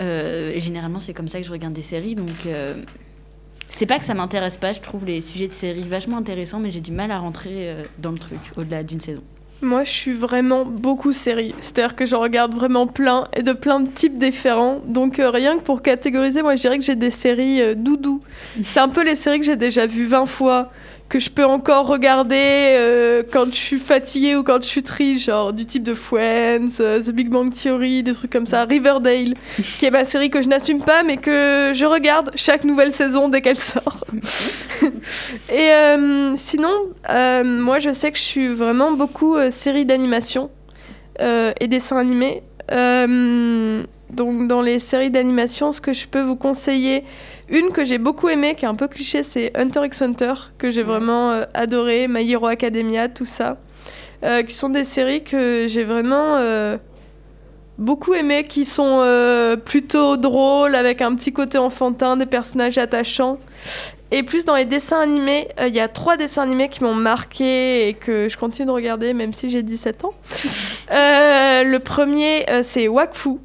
Euh, 0.00 0.52
et 0.54 0.60
généralement, 0.60 0.98
c'est 0.98 1.14
comme 1.14 1.28
ça 1.28 1.40
que 1.40 1.46
je 1.46 1.52
regarde 1.52 1.74
des 1.74 1.82
séries. 1.82 2.14
Donc, 2.14 2.46
euh, 2.46 2.82
c'est 3.68 3.86
pas 3.86 3.98
que 3.98 4.04
ça 4.04 4.14
m'intéresse 4.14 4.56
pas. 4.56 4.72
Je 4.72 4.80
trouve 4.80 5.04
les 5.04 5.20
sujets 5.20 5.48
de 5.48 5.52
séries 5.52 5.82
vachement 5.82 6.18
intéressants, 6.18 6.60
mais 6.60 6.70
j'ai 6.70 6.80
du 6.80 6.92
mal 6.92 7.10
à 7.10 7.18
rentrer 7.18 7.70
euh, 7.70 7.84
dans 7.98 8.12
le 8.12 8.18
truc 8.18 8.40
au-delà 8.56 8.82
d'une 8.82 9.00
saison. 9.00 9.22
Moi, 9.60 9.82
je 9.84 9.90
suis 9.90 10.12
vraiment 10.12 10.64
beaucoup 10.64 11.12
série. 11.12 11.54
C'est-à-dire 11.60 11.96
que 11.96 12.06
je 12.06 12.14
regarde 12.14 12.54
vraiment 12.54 12.86
plein 12.86 13.26
et 13.36 13.42
de 13.42 13.52
plein 13.52 13.80
de 13.80 13.90
types 13.90 14.16
différents. 14.16 14.80
Donc, 14.86 15.16
rien 15.18 15.58
que 15.58 15.62
pour 15.62 15.82
catégoriser, 15.82 16.42
moi, 16.42 16.54
je 16.54 16.60
dirais 16.60 16.78
que 16.78 16.84
j'ai 16.84 16.94
des 16.94 17.10
séries 17.10 17.74
doudou. 17.74 18.22
C'est 18.62 18.80
un 18.80 18.88
peu 18.88 19.04
les 19.04 19.16
séries 19.16 19.40
que 19.40 19.46
j'ai 19.46 19.56
déjà 19.56 19.86
vues 19.86 20.06
20 20.06 20.26
fois 20.26 20.70
que 21.08 21.18
je 21.18 21.30
peux 21.30 21.44
encore 21.44 21.86
regarder 21.86 22.36
euh, 22.76 23.22
quand 23.30 23.46
je 23.46 23.56
suis 23.56 23.78
fatiguée 23.78 24.36
ou 24.36 24.42
quand 24.42 24.62
je 24.62 24.66
suis 24.66 24.82
triste, 24.82 25.24
genre 25.24 25.52
du 25.52 25.64
type 25.64 25.82
de 25.82 25.94
Friends, 25.94 26.80
euh, 26.80 27.02
The 27.02 27.10
Big 27.10 27.30
Bang 27.30 27.52
Theory, 27.52 28.02
des 28.02 28.12
trucs 28.12 28.30
comme 28.30 28.46
ça, 28.46 28.64
Riverdale, 28.64 29.34
qui 29.78 29.86
est 29.86 29.90
ma 29.90 30.04
série 30.04 30.28
que 30.28 30.42
je 30.42 30.48
n'assume 30.48 30.82
pas 30.82 31.02
mais 31.02 31.16
que 31.16 31.72
je 31.74 31.86
regarde 31.86 32.30
chaque 32.34 32.64
nouvelle 32.64 32.92
saison 32.92 33.28
dès 33.28 33.40
qu'elle 33.40 33.58
sort. 33.58 34.04
et 35.50 35.72
euh, 35.72 36.34
sinon, 36.36 36.72
moi 37.44 37.78
je 37.78 37.92
sais 37.92 38.12
que 38.12 38.18
je 38.18 38.24
suis 38.24 38.48
vraiment 38.48 38.92
beaucoup 38.92 39.36
série 39.50 39.86
d'animation 39.86 40.50
et 41.20 41.68
dessins 41.68 41.96
animés. 41.96 42.42
Donc 44.10 44.48
dans 44.48 44.62
les 44.62 44.78
séries 44.78 45.10
d'animation, 45.10 45.70
ce 45.70 45.80
que 45.80 45.92
je 45.92 46.06
peux 46.08 46.22
vous 46.22 46.36
conseiller, 46.36 47.04
une 47.48 47.70
que 47.70 47.84
j'ai 47.84 47.98
beaucoup 47.98 48.28
aimée, 48.28 48.54
qui 48.54 48.64
est 48.64 48.68
un 48.68 48.74
peu 48.74 48.88
cliché, 48.88 49.22
c'est 49.22 49.56
Hunter 49.56 49.84
x 49.84 50.02
Hunter, 50.02 50.34
que 50.56 50.70
j'ai 50.70 50.82
vraiment 50.82 51.30
euh, 51.30 51.44
adoré, 51.54 52.08
My 52.08 52.30
Hero 52.30 52.46
Academia, 52.46 53.08
tout 53.08 53.26
ça. 53.26 53.58
Euh, 54.24 54.42
qui 54.42 54.54
sont 54.54 54.68
des 54.68 54.82
séries 54.82 55.22
que 55.22 55.66
j'ai 55.68 55.84
vraiment 55.84 56.36
euh, 56.38 56.76
beaucoup 57.76 58.14
aimées, 58.14 58.44
qui 58.44 58.64
sont 58.64 59.04
plutôt 59.64 60.16
drôles, 60.16 60.74
avec 60.74 61.02
un 61.02 61.14
petit 61.14 61.32
côté 61.32 61.58
enfantin, 61.58 62.16
des 62.16 62.26
personnages 62.26 62.78
attachants. 62.78 63.38
Et 64.10 64.22
plus 64.22 64.46
dans 64.46 64.56
les 64.56 64.64
dessins 64.64 65.00
animés, 65.00 65.48
il 65.64 65.74
y 65.74 65.80
a 65.80 65.86
trois 65.86 66.16
dessins 66.16 66.42
animés 66.42 66.70
qui 66.70 66.82
m'ont 66.82 66.94
marqué 66.94 67.88
et 67.88 67.94
que 67.94 68.28
je 68.28 68.38
continue 68.38 68.66
de 68.66 68.72
regarder 68.72 69.12
même 69.12 69.34
si 69.34 69.50
j'ai 69.50 69.62
17 69.62 70.04
ans. 70.06 70.14
le 70.90 71.78
premier, 71.78 72.46
c'est 72.62 72.88
Wakfu, 72.88 73.38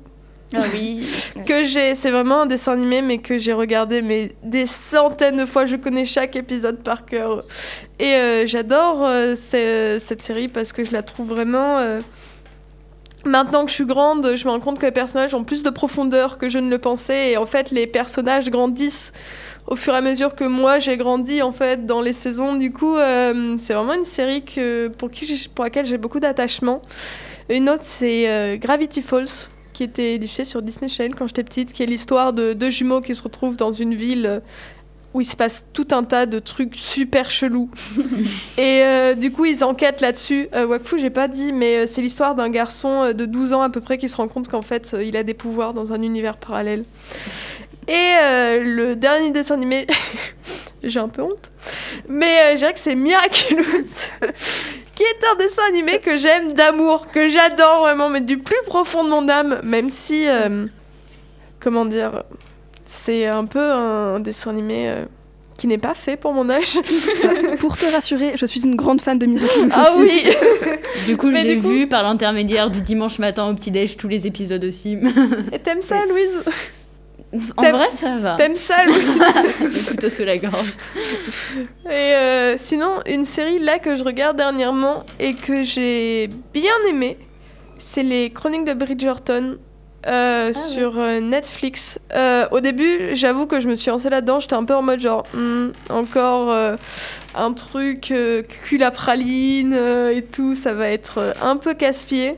ah 0.54 0.62
que 1.46 1.64
j'ai, 1.64 1.96
c'est 1.96 2.12
vraiment 2.12 2.42
un 2.42 2.46
dessin 2.46 2.74
animé, 2.74 3.02
mais 3.02 3.18
que 3.18 3.38
j'ai 3.38 3.54
regardé 3.54 4.02
mais 4.02 4.36
des 4.44 4.66
centaines 4.66 5.38
de 5.38 5.46
fois. 5.46 5.66
Je 5.66 5.76
connais 5.76 6.06
chaque 6.06 6.36
épisode 6.36 6.84
par 6.84 7.06
cœur. 7.06 7.44
Et 8.00 8.14
euh, 8.14 8.46
j'adore 8.46 9.06
euh, 9.06 9.36
cette 9.36 10.22
série 10.22 10.48
parce 10.48 10.74
que 10.74 10.84
je 10.84 10.92
la 10.92 11.04
trouve 11.04 11.30
vraiment. 11.30 11.80
Euh, 11.80 12.02
maintenant 13.26 13.64
que 13.66 13.70
je 13.70 13.76
suis 13.76 13.86
grande, 13.86 14.36
je 14.36 14.46
me 14.46 14.52
rends 14.52 14.60
compte 14.60 14.80
que 14.80 14.86
les 14.86 14.92
personnages 14.92 15.34
ont 15.34 15.44
plus 15.44 15.64
de 15.64 15.70
profondeur 15.70 16.38
que 16.38 16.50
je 16.50 16.60
ne 16.60 16.70
le 16.70 16.78
pensais. 16.78 17.32
Et 17.32 17.38
en 17.38 17.46
fait, 17.46 17.72
les 17.72 17.88
personnages 17.88 18.50
grandissent 18.50 19.12
au 19.66 19.76
fur 19.76 19.94
et 19.94 19.98
à 19.98 20.02
mesure 20.02 20.36
que 20.36 20.44
moi 20.44 20.80
j'ai 20.80 20.98
grandi 20.98 21.42
en 21.42 21.54
fait 21.54 21.86
dans 21.86 22.02
les 22.02 22.14
saisons. 22.14 22.56
Du 22.56 22.74
coup, 22.74 22.98
c'est 22.98 23.74
vraiment 23.74 23.94
une 23.94 24.06
série 24.06 24.44
que, 24.44 24.90
pour, 24.90 25.10
qui 25.10 25.50
pour 25.56 25.64
laquelle 25.64 25.86
j'ai 25.86 25.98
beaucoup 25.98 26.20
d'attachement. 26.20 26.82
Une 27.50 27.70
autre, 27.70 27.84
c'est 27.84 28.58
Gravity 28.62 29.02
Falls 29.02 29.53
qui 29.74 29.84
était 29.84 30.18
diffusée 30.18 30.46
sur 30.46 30.62
Disney 30.62 30.89
Channel 30.89 31.15
quand 31.15 31.27
j'étais 31.27 31.44
petite, 31.44 31.74
qui 31.74 31.84
est 31.84 31.88
l'histoire 31.88 32.34
de 32.34 32.53
deux 32.53 32.70
jumeaux 32.70 33.01
qui 33.01 33.15
se 33.15 33.22
retrouvent 33.22 33.58
dans 33.58 33.72
une 33.72 33.96
ville 33.96 34.25
euh, 34.25 34.39
où 35.13 35.22
il 35.22 35.25
se 35.25 35.36
passe 35.36 35.63
tout 35.74 35.88
un 35.92 36.03
tas 36.03 36.25
de 36.25 36.39
trucs 36.39 36.75
super 36.75 37.30
chelous. 37.30 37.70
et 38.58 38.82
euh, 38.84 39.13
du 39.13 39.32
coup, 39.32 39.46
ils 39.46 39.63
enquêtent 39.63 40.01
là-dessus. 40.01 40.50
Euh, 40.53 40.65
Wakfu, 40.65 41.00
j'ai 41.00 41.10
pas 41.10 41.27
dit, 41.27 41.53
mais 41.53 41.77
euh, 41.77 41.86
c'est 41.86 42.01
l'histoire 42.01 42.36
d'un 42.36 42.50
garçon 42.50 43.13
de 43.13 43.25
12 43.25 43.53
ans 43.53 43.62
à 43.62 43.70
peu 43.70 43.82
près 43.82 43.98
qui 43.98 44.10
se 44.10 44.15
rend 44.15 44.27
compte 44.27 44.48
qu'en 44.48 44.62
fait, 44.62 44.96
il 45.00 45.15
a 45.15 45.24
des 45.24 45.34
pouvoirs 45.34 45.74
dans 45.74 45.94
un 45.94 46.01
univers 46.01 46.38
parallèle. 46.38 46.84
Et 47.88 48.13
le 48.62 48.96
dernier 48.96 49.32
dessin 49.32 49.56
animé, 49.56 49.86
j'ai 50.84 51.00
un 51.00 51.10
peu 51.10 51.22
honte, 51.22 51.51
mais 52.08 52.53
je 52.53 52.60
dirais 52.60 52.72
que 52.72 52.80
c'est 52.80 52.96
Miraculous 52.96 54.10
qui 54.96 55.04
est 55.04 55.26
un 55.32 55.36
dessin 55.38 55.64
animé 55.70 56.00
que 56.00 56.18
j'aime 56.18 56.54
d'amour, 56.54 57.08
que 57.14 57.28
j'adore 57.28 57.82
vraiment, 57.82 58.10
mais 58.10 58.22
du 58.22 58.38
plus 58.38 58.58
profond 58.66 59.04
de 59.04 59.10
mon 59.10 59.28
âme, 59.30 59.60
même 59.64 59.90
si, 59.90 60.28
euh, 60.28 60.66
comment 61.60 61.86
dire, 61.86 62.24
c'est 62.86 63.26
un 63.26 63.46
peu 63.46 63.60
un 63.72 64.20
dessin 64.20 64.52
animé 64.52 64.88
euh, 64.90 65.06
qui 65.58 65.68
n'est 65.68 65.78
pas 65.80 65.94
fait 65.96 66.16
pour 66.18 66.34
mon 66.34 66.50
âge. 66.50 66.78
Pour 67.60 67.78
te 67.78 67.86
rassurer, 67.86 68.34
je 68.36 68.46
suis 68.46 68.62
une 68.66 68.76
grande 68.76 69.00
fan 69.02 69.18
de 69.18 69.26
Miraculous 69.26 69.70
ah 69.72 69.92
aussi. 69.94 70.02
oui 70.02 70.36
Du 71.08 71.16
coup, 71.18 71.32
j'ai 71.32 71.58
coup- 71.58 71.70
vu 71.70 71.88
par 71.88 72.04
l'intermédiaire 72.04 72.70
du 72.70 72.82
dimanche 72.82 73.20
matin 73.20 73.48
au 73.50 73.54
petit-déj 73.54 73.96
tous 73.98 74.08
les 74.10 74.28
épisodes 74.28 74.64
aussi. 74.66 74.98
Et 75.52 75.60
t'aimes 75.60 75.82
ça, 75.82 76.06
Louise? 76.10 76.44
En 77.58 77.72
vrai, 77.72 77.92
ça 77.92 78.18
va. 78.18 78.36
T'aimes 78.38 78.56
ça, 78.56 78.86
Louise 78.86 79.18
Le 79.62 79.88
couteau 79.88 80.10
sous 80.10 80.24
la 80.24 80.38
gorge. 80.38 80.74
Et 81.86 81.92
euh, 81.92 82.56
sinon, 82.58 83.00
une 83.08 83.25
série 83.25 83.60
là 83.60 83.80
que 83.80 83.96
je 83.96 84.04
regarde 84.04 84.38
dernièrement 84.38 85.04
et 85.20 85.34
que 85.34 85.63
j'ai 85.63 86.30
bien 86.54 86.74
aimé, 86.90 87.18
c'est 87.80 88.04
les 88.04 88.30
Chroniques 88.30 88.66
de 88.66 88.74
Bridgerton 88.74 89.58
euh, 90.06 90.48
ouais. 90.48 90.54
sur 90.54 91.00
euh, 91.00 91.22
Netflix. 91.22 91.98
Euh, 92.13 92.46
au 92.52 92.60
début, 92.60 93.16
j'avoue 93.16 93.46
que 93.46 93.62
je 93.62 93.70
me 93.70 93.75
suis 93.75 93.90
lancée 93.90 94.10
là-dedans, 94.10 94.40
j'étais 94.42 94.56
un 94.56 94.66
peu 94.66 94.75
en 94.75 94.82
mode 94.82 95.00
genre, 95.00 95.25
Hmm, 95.34 95.72
encore 95.90 96.54
un 97.36 97.54
truc 97.54 98.13
cul 98.66 98.84
à 98.84 98.92
praline 98.92 99.74
et 99.74 100.24
tout, 100.24 100.56
ça 100.56 100.74
va 100.74 100.90
être 100.90 101.34
un 101.42 101.58
peu 101.58 101.74
casse-pied. 101.74 102.38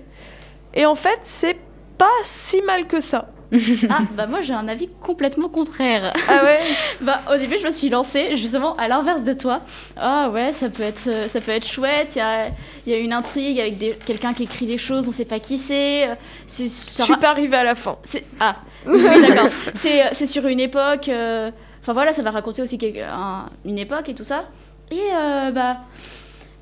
Et 0.73 0.85
en 0.85 0.95
fait, 0.95 1.19
c'est 1.23 1.57
pas 1.97 2.11
si 2.23 2.61
mal 2.61 2.85
que 2.87 3.01
ça. 3.01 3.29
Ah, 3.89 3.99
bah 4.13 4.27
moi 4.27 4.41
j'ai 4.41 4.53
un 4.53 4.67
avis 4.67 4.87
complètement 5.01 5.49
contraire. 5.49 6.13
Ah 6.27 6.43
ouais? 6.43 6.59
Bah 7.01 7.21
au 7.33 7.37
début 7.37 7.57
je 7.57 7.65
me 7.65 7.71
suis 7.71 7.89
lancée 7.89 8.35
justement 8.35 8.75
à 8.77 8.87
l'inverse 8.87 9.23
de 9.23 9.33
toi. 9.33 9.61
Ah 9.97 10.29
ouais, 10.31 10.51
ça 10.53 10.69
peut 10.69 10.83
être, 10.83 11.07
euh, 11.07 11.27
ça 11.29 11.41
peut 11.41 11.51
être 11.51 11.67
chouette. 11.67 12.15
Il 12.15 12.19
y 12.19 12.21
a, 12.21 12.47
y 12.87 12.93
a 12.93 12.97
une 12.97 13.13
intrigue 13.13 13.59
avec 13.59 14.03
quelqu'un 14.05 14.33
qui 14.33 14.43
écrit 14.43 14.65
des 14.65 14.77
choses, 14.77 15.07
on 15.07 15.11
sait 15.11 15.25
pas 15.25 15.39
qui 15.39 15.57
c'est. 15.57 16.07
euh, 16.09 16.15
Je 16.49 16.65
suis 17.03 17.17
pas 17.17 17.29
arrivée 17.29 17.57
à 17.57 17.63
la 17.63 17.75
fin. 17.75 17.97
Ah, 18.39 18.55
oui 18.87 19.01
d'accord. 19.27 19.47
C'est 19.75 20.03
euh, 20.03 20.09
c'est 20.13 20.25
sur 20.27 20.45
une 20.47 20.59
époque. 20.59 21.09
euh, 21.09 21.51
Enfin 21.81 21.93
voilà, 21.93 22.13
ça 22.13 22.23
va 22.23 22.31
raconter 22.31 22.61
aussi 22.63 22.79
un- 22.99 23.45
une 23.63 23.77
époque 23.77 24.09
et 24.09 24.15
tout 24.15 24.23
ça. 24.23 24.45
Et 24.91 24.99
euh, 25.13 25.51
bah. 25.51 25.77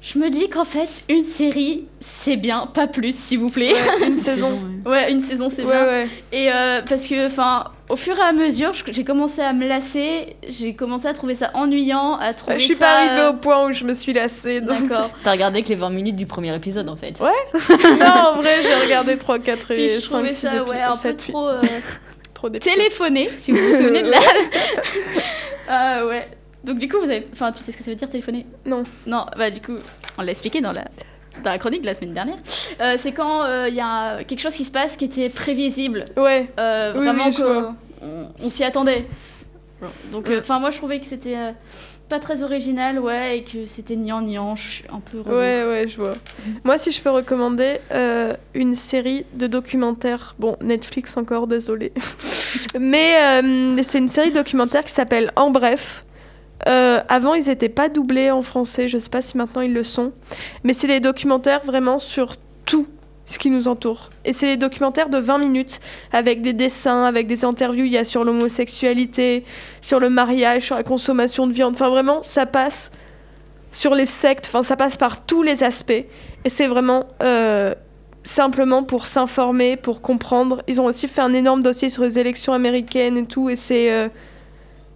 Je 0.05 0.19
me 0.19 0.29
dis 0.29 0.49
qu'en 0.49 0.65
fait, 0.65 1.01
une 1.07 1.23
série, 1.23 1.85
c'est 2.01 2.35
bien, 2.35 2.67
pas 2.67 2.87
plus, 2.87 3.17
s'il 3.17 3.39
vous 3.39 3.49
plaît. 3.49 3.71
Ouais, 3.73 4.07
une 4.07 4.17
saison. 4.29 4.59
Ouais, 4.85 5.09
une 5.09 5.21
saison, 5.21 5.47
c'est 5.49 5.63
Ouais, 5.63 5.71
bien. 5.71 5.85
ouais. 5.85 6.09
Et 6.33 6.51
euh, 6.51 6.81
parce 6.81 7.07
que, 7.07 7.25
enfin, 7.27 7.71
au 7.87 7.95
fur 7.95 8.17
et 8.17 8.21
à 8.21 8.33
mesure, 8.33 8.73
j'ai 8.85 9.05
commencé 9.05 9.39
à 9.41 9.53
me 9.53 9.65
lasser, 9.65 10.35
j'ai 10.45 10.73
commencé 10.73 11.07
à 11.07 11.13
trouver 11.13 11.35
ça 11.35 11.51
ennuyant, 11.53 12.17
à 12.17 12.33
trouver 12.33 12.55
Bah, 12.55 12.57
je 12.57 12.63
suis 12.65 12.75
ça, 12.75 12.85
pas 12.85 12.91
arrivée 12.97 13.21
euh, 13.21 13.29
au 13.29 13.35
point 13.35 13.65
où 13.65 13.71
je 13.71 13.85
me 13.85 13.93
suis 13.93 14.11
lassée. 14.11 14.59
Donc... 14.59 14.89
D'accord. 14.89 15.09
T'as 15.23 15.31
regardé 15.31 15.63
que 15.63 15.69
les 15.69 15.75
20 15.75 15.89
minutes 15.91 16.17
du 16.17 16.25
premier 16.25 16.53
épisode 16.53 16.89
en 16.89 16.97
fait. 16.97 17.17
non, 17.21 17.25
en 18.33 18.41
vrai, 18.41 18.61
j'ai 18.61 18.75
regardé 18.75 19.17
3, 19.17 19.39
4 19.39 19.67
Puis 19.67 19.83
et 19.83 19.89
je 19.95 19.99
5, 20.01 20.09
trouvais 20.09 20.29
6 20.31 20.35
ça 20.35 20.63
ouais, 20.65 20.81
un 20.81 20.97
peu 20.97 21.15
trop 21.15 21.47
euh, 21.47 21.61
trop 22.33 22.49
téléphoné, 22.49 23.29
si 23.37 23.53
vous 23.53 23.57
vous 23.57 23.77
souvenez 23.77 24.01
de 24.01 24.09
la. 24.09 24.19
Ah 25.69 26.05
ouais. 26.05 26.27
Donc 26.63 26.77
du 26.79 26.87
coup, 26.87 26.97
vous 26.97 27.05
avez, 27.09 27.27
enfin, 27.33 27.51
tu 27.51 27.61
sais 27.61 27.71
ce 27.71 27.77
que 27.77 27.83
ça 27.83 27.91
veut 27.91 27.95
dire 27.97 28.09
téléphoner? 28.09 28.45
Non. 28.65 28.83
Non, 29.05 29.25
bah 29.37 29.49
du 29.51 29.59
coup, 29.61 29.75
on 30.17 30.21
l'a 30.21 30.31
expliqué 30.31 30.61
dans 30.61 30.71
la 30.71 30.85
dans 31.43 31.49
la 31.49 31.57
chronique 31.57 31.81
de 31.81 31.87
la 31.87 31.93
semaine 31.95 32.13
dernière. 32.13 32.37
Euh, 32.79 32.95
c'est 32.99 33.11
quand 33.11 33.43
euh, 33.43 33.67
il 33.67 33.75
y 33.75 33.81
a 33.81 34.23
quelque 34.23 34.39
chose 34.39 34.53
qui 34.53 34.65
se 34.65 34.71
passe 34.71 34.95
qui 34.95 35.05
était 35.05 35.29
prévisible. 35.29 36.05
Ouais, 36.15 36.47
Euh, 36.59 36.93
Oui, 36.95 37.05
vraiment 37.05 37.25
oui, 37.25 37.31
je 37.31 37.37
que 37.39 37.43
vois. 37.43 37.75
on, 38.01 38.27
on 38.43 38.49
s'y 38.49 38.63
attendait. 38.63 39.05
Donc, 40.11 40.29
Mm. 40.29 40.37
enfin, 40.39 40.59
moi, 40.59 40.69
je 40.71 40.77
trouvais 40.77 40.99
que 41.01 41.05
c'était 41.05 41.35
euh, 41.35 41.51
pas 42.07 42.19
très 42.19 42.41
original, 42.43 42.99
ouais, 42.99 43.39
et 43.39 43.43
que 43.43 43.65
c'était 43.65 43.97
niant 43.97 44.55
ch- 44.55 44.83
un 44.93 44.99
peu. 45.01 45.19
relou. 45.19 45.35
ouais, 45.35 45.65
ouais, 45.65 45.87
je 45.89 45.97
vois. 45.97 46.13
Moi, 46.63 46.77
si 46.77 46.91
je 46.93 47.01
peux 47.01 47.09
recommander 47.09 47.79
euh, 47.91 48.33
une 48.53 48.75
série 48.75 49.25
de 49.33 49.47
documentaires, 49.47 50.35
bon, 50.39 50.55
Netflix 50.61 51.17
encore, 51.17 51.47
désolé. 51.47 51.91
Mais 52.79 53.15
euh, 53.43 53.81
c'est 53.83 53.97
une 53.97 54.07
série 54.09 54.31
documentaire 54.31 54.85
qui 54.85 54.93
s'appelle 54.93 55.31
En 55.35 55.49
Bref. 55.49 56.05
Euh, 56.67 56.99
avant, 57.09 57.33
ils 57.33 57.47
n'étaient 57.47 57.69
pas 57.69 57.89
doublés 57.89 58.31
en 58.31 58.41
français, 58.41 58.87
je 58.87 58.97
sais 58.97 59.09
pas 59.09 59.21
si 59.21 59.37
maintenant 59.37 59.61
ils 59.61 59.73
le 59.73 59.83
sont. 59.83 60.11
Mais 60.63 60.73
c'est 60.73 60.87
des 60.87 60.99
documentaires 60.99 61.61
vraiment 61.65 61.97
sur 61.99 62.35
tout 62.65 62.87
ce 63.25 63.37
qui 63.39 63.49
nous 63.49 63.67
entoure. 63.67 64.09
Et 64.25 64.33
c'est 64.33 64.45
des 64.47 64.57
documentaires 64.57 65.09
de 65.09 65.17
20 65.17 65.37
minutes 65.39 65.79
avec 66.11 66.41
des 66.41 66.53
dessins, 66.53 67.03
avec 67.05 67.27
des 67.27 67.45
interviews. 67.45 67.85
Il 67.85 67.91
y 67.91 67.97
a 67.97 68.03
sur 68.03 68.23
l'homosexualité, 68.23 69.43
sur 69.81 69.99
le 69.99 70.09
mariage, 70.09 70.63
sur 70.63 70.75
la 70.75 70.83
consommation 70.83 71.47
de 71.47 71.53
viande. 71.53 71.73
Enfin, 71.73 71.89
vraiment, 71.89 72.21
ça 72.23 72.45
passe 72.45 72.91
sur 73.71 73.95
les 73.95 74.05
sectes. 74.05 74.45
Enfin, 74.47 74.63
ça 74.63 74.75
passe 74.75 74.97
par 74.97 75.25
tous 75.25 75.41
les 75.41 75.63
aspects. 75.63 75.91
Et 75.91 76.49
c'est 76.49 76.67
vraiment 76.67 77.07
euh, 77.23 77.73
simplement 78.23 78.83
pour 78.83 79.07
s'informer, 79.07 79.77
pour 79.77 80.01
comprendre. 80.01 80.61
Ils 80.67 80.79
ont 80.79 80.85
aussi 80.85 81.07
fait 81.07 81.21
un 81.21 81.33
énorme 81.33 81.61
dossier 81.61 81.89
sur 81.89 82.03
les 82.03 82.19
élections 82.19 82.53
américaines 82.53 83.17
et 83.17 83.25
tout. 83.25 83.49
Et 83.49 83.55
c'est. 83.55 83.91
euh, 83.91 84.07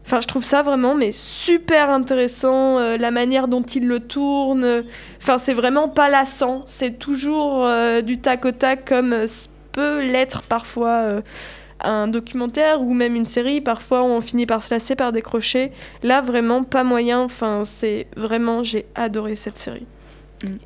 Enfin, 0.08 0.22
je 0.22 0.28
trouve 0.28 0.44
ça 0.46 0.62
vraiment 0.62 0.96
mais 0.96 1.12
super 1.12 1.90
intéressant, 1.90 2.80
euh, 2.80 2.96
la 2.98 3.12
manière 3.12 3.50
dont 3.50 3.62
ils 3.64 3.86
le 3.86 4.00
tournent. 4.00 4.64
euh, 4.64 4.82
Enfin, 5.22 5.38
c'est 5.38 5.54
vraiment 5.54 5.90
pas 5.90 6.10
lassant. 6.10 6.64
C'est 6.66 6.98
toujours 6.98 7.66
euh, 7.66 8.02
du 8.02 8.18
tac 8.18 8.46
au 8.46 8.52
tac 8.52 8.86
comme 8.88 9.12
euh, 9.12 9.28
peut 9.74 10.02
l'être 10.02 10.44
parfois 10.44 10.90
euh, 11.02 11.22
un 11.82 12.08
documentaire 12.08 12.82
ou 12.82 12.94
même 12.94 13.16
une 13.18 13.26
série. 13.26 13.60
Parfois, 13.60 14.02
on 14.04 14.22
finit 14.22 14.46
par 14.46 14.64
se 14.64 14.74
lasser, 14.74 14.96
par 14.96 15.12
décrocher. 15.12 15.74
Là, 16.04 16.22
vraiment 16.22 16.64
pas 16.64 16.86
moyen. 16.86 17.20
Enfin, 17.20 17.64
c'est 17.66 18.08
vraiment, 18.16 18.64
j'ai 18.64 18.86
adoré 18.96 19.36
cette 19.36 19.58
série. 19.58 19.86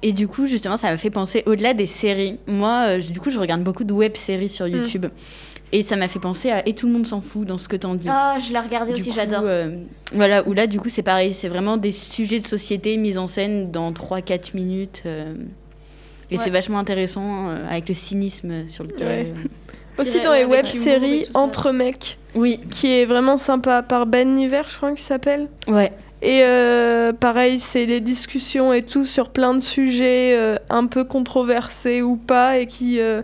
Et 0.04 0.14
du 0.14 0.28
coup, 0.28 0.46
justement, 0.46 0.78
ça 0.78 0.92
m'a 0.92 0.98
fait 0.98 1.10
penser 1.10 1.44
au-delà 1.48 1.74
des 1.74 1.88
séries. 1.88 2.38
Moi, 2.46 3.00
je- 3.00 3.12
du 3.12 3.20
coup, 3.20 3.30
je 3.32 3.40
regarde 3.40 3.64
beaucoup 3.64 3.86
de 3.86 3.94
web-séries 3.94 4.50
sur 4.50 4.68
YouTube. 4.68 5.08
Et 5.74 5.82
ça 5.84 5.96
m'a 5.96 6.08
fait 6.10 6.20
penser 6.20 6.52
à 6.52 6.68
Et 6.68 6.74
tout 6.74 6.88
le 6.88 6.94
monde 6.94 7.08
s'en 7.08 7.22
fout 7.22 7.48
dans 7.48 7.58
ce 7.58 7.70
que 7.70 7.76
t'en 7.78 7.96
dis. 7.96 8.08
Ah, 8.10 8.38
je 8.46 8.52
l'ai 8.52 8.60
regardé 8.60 8.94
Du 8.94 9.02
aussi, 9.02 9.12
j'adore. 9.14 9.44
euh, 9.46 9.78
voilà, 10.14 10.46
où 10.48 10.54
là, 10.54 10.68
du 10.68 10.80
coup, 10.80 10.90
c'est 10.90 11.02
pareil. 11.04 11.34
C'est 11.34 11.48
vraiment 11.48 11.78
des 11.78 11.92
sujets 11.94 12.40
de 12.40 12.46
société 12.48 12.98
mis 12.98 13.18
en 13.18 13.28
scène 13.28 13.72
dans 13.72 13.92
3-4 13.94 14.54
minutes. 14.54 15.04
euh, 15.06 15.34
et 16.30 16.36
Ouais. 16.38 16.44
c'est 16.44 16.50
vachement 16.50 16.80
intéressant 16.80 17.50
euh, 17.50 17.66
avec 17.70 17.88
le 17.90 17.96
cynisme 17.96 18.68
sur 18.68 18.84
lequel. 18.84 19.08
Ouais. 19.08 19.34
Aussi 19.98 20.22
dans 20.24 20.32
les 20.34 20.46
tout 21.26 21.32
ça. 21.34 21.40
Entre 21.40 21.72
mecs, 21.72 22.18
Oui, 22.36 22.60
qui 22.70 22.92
est 22.92 23.06
vraiment 23.06 23.36
sympa, 23.38 23.82
par 23.84 24.06
Ben 24.06 24.34
Niver, 24.36 24.62
je 24.70 24.78
crois 24.78 24.90
qu'il 24.92 25.00
s'appelle. 25.06 25.48
ouais. 25.68 25.92
Et 26.24 26.42
euh, 26.44 27.14
pareil, 27.14 27.60
c'est 27.60 27.88
des 27.88 28.00
discussions 28.00 28.72
et 28.74 28.84
tout 28.84 29.06
sur 29.06 29.30
plein 29.32 29.56
de 29.56 29.60
sujets 29.60 30.36
euh, 30.38 30.56
un 30.70 30.86
peu 30.86 31.04
controversés 31.04 32.02
ou 32.04 32.16
pas, 32.16 32.60
et 32.60 32.68
qui. 32.68 33.00
euh, 33.00 33.22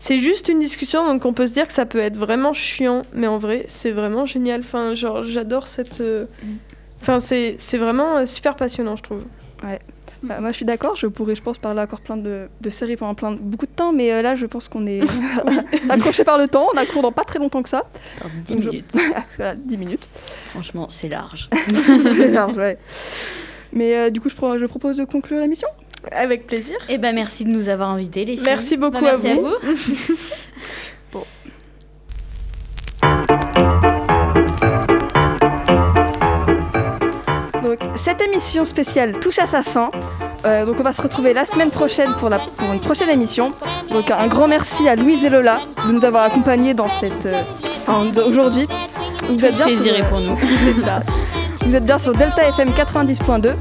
c'est 0.00 0.18
juste 0.18 0.48
une 0.48 0.60
discussion, 0.60 1.06
donc 1.06 1.24
on 1.24 1.32
peut 1.32 1.46
se 1.46 1.54
dire 1.54 1.66
que 1.66 1.72
ça 1.72 1.86
peut 1.86 1.98
être 1.98 2.16
vraiment 2.16 2.52
chiant, 2.52 3.02
mais 3.12 3.26
en 3.26 3.38
vrai, 3.38 3.64
c'est 3.68 3.90
vraiment 3.90 4.26
génial. 4.26 4.60
Enfin, 4.60 4.94
genre, 4.94 5.24
j'adore 5.24 5.66
cette. 5.68 6.00
euh, 6.00 6.26
Enfin, 7.00 7.20
c'est 7.20 7.56
c'est 7.58 7.78
vraiment 7.78 8.18
euh, 8.18 8.26
super 8.26 8.56
passionnant, 8.56 8.96
je 8.96 9.02
trouve. 9.02 9.22
Bah, 10.24 10.40
moi, 10.40 10.50
je 10.50 10.56
suis 10.56 10.64
d'accord. 10.64 10.96
Je 10.96 11.06
pourrais, 11.06 11.36
je 11.36 11.42
pense, 11.42 11.58
parler 11.58 11.80
encore 11.80 12.00
plein 12.00 12.16
de, 12.16 12.48
de 12.60 12.70
séries 12.70 12.96
pendant 12.96 13.14
plein 13.14 13.30
de- 13.32 13.38
beaucoup 13.38 13.66
de 13.66 13.70
temps, 13.70 13.92
mais 13.92 14.12
euh, 14.12 14.20
là, 14.20 14.34
je 14.34 14.46
pense 14.46 14.68
qu'on 14.68 14.84
est 14.86 15.00
accroché 15.88 16.24
par 16.24 16.38
le 16.38 16.48
temps. 16.48 16.66
On 16.74 16.76
a 16.76 16.84
cours 16.86 17.02
dans 17.02 17.12
pas 17.12 17.22
très 17.24 17.38
longtemps 17.38 17.62
que 17.62 17.68
ça. 17.68 17.84
Dans 18.20 18.28
10 18.44 18.52
Donc, 18.54 18.62
je- 18.64 18.68
minutes. 18.70 18.92
Voilà, 19.36 19.54
10 19.54 19.76
minutes. 19.78 20.08
Franchement, 20.50 20.88
c'est 20.88 21.08
large. 21.08 21.48
C'est 22.16 22.30
large, 22.32 22.56
ouais. 22.56 22.78
Mais 23.72 23.96
euh, 23.96 24.10
du 24.10 24.20
coup, 24.20 24.28
je, 24.28 24.34
pro- 24.34 24.58
je 24.58 24.66
propose 24.66 24.96
de 24.96 25.04
conclure 25.04 25.38
l'émission. 25.38 25.68
Avec 26.12 26.46
plaisir. 26.46 26.76
Et 26.88 26.98
ben 26.98 27.14
merci 27.14 27.44
de 27.44 27.50
nous 27.50 27.68
avoir 27.68 27.90
invités, 27.90 28.24
les 28.24 28.34
filles. 28.36 28.44
Merci 28.44 28.76
Bah, 28.76 28.90
beaucoup 28.90 29.04
merci 29.04 29.28
à 29.28 29.32
à 29.32 29.34
vous. 29.34 29.42
vous. 29.62 31.24
Donc, 37.62 37.78
cette 37.96 38.20
émission 38.22 38.64
spéciale 38.64 39.18
touche 39.18 39.38
à 39.38 39.46
sa 39.46 39.62
fin. 39.62 39.90
Euh, 40.44 40.64
donc, 40.64 40.76
on 40.78 40.82
va 40.82 40.92
se 40.92 41.02
retrouver 41.02 41.32
la 41.34 41.44
semaine 41.44 41.70
prochaine 41.70 42.14
pour, 42.16 42.28
la, 42.28 42.38
pour 42.56 42.72
une 42.72 42.80
prochaine 42.80 43.10
émission. 43.10 43.50
Donc, 43.90 44.10
un 44.10 44.28
grand 44.28 44.46
merci 44.48 44.88
à 44.88 44.94
Louise 44.96 45.24
et 45.24 45.30
Lola 45.30 45.60
de 45.86 45.92
nous 45.92 46.04
avoir 46.04 46.22
accompagnés 46.24 46.74
dans 46.74 46.88
cette. 46.88 47.26
euh, 47.26 47.42
aujourd'hui. 48.26 48.66
Vous 49.28 49.44
êtes 49.44 49.56
bien 49.56 49.66
Plaisir 49.66 49.96
sur, 49.96 50.06
pour 50.08 50.20
nous. 50.20 50.36
Ça. 50.84 51.02
Vous 51.66 51.74
êtes 51.74 51.84
bien 51.84 51.98
sur 51.98 52.12
Delta 52.14 52.48
FM 52.48 52.70
90.2 52.70 53.54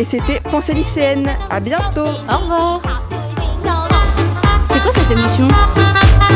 et 0.00 0.04
c'était 0.04 0.40
Pensée 0.50 0.72
lycéenne. 0.72 1.28
À 1.50 1.60
bientôt. 1.60 2.06
Au 2.06 2.38
revoir. 2.38 2.80
C'est 4.70 4.80
quoi 4.80 4.90
cette 4.94 5.10
émission? 5.10 5.46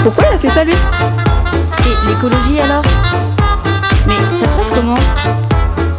Pourquoi 0.03 0.25
il 0.31 0.35
a 0.35 0.39
fait 0.39 0.49
ça 0.49 0.65
lui? 0.65 0.75
Et 0.75 2.09
l'écologie 2.09 2.61
alors? 2.61 2.83
Mais 4.07 4.19
ça 4.37 4.51
se 4.51 4.57
passe 4.57 4.71
comment? 4.71 4.95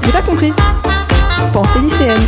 J'ai 0.03 0.11
pas 0.11 0.21
compris. 0.21 0.53
Pensée 1.51 1.79
lycéenne. 1.79 2.21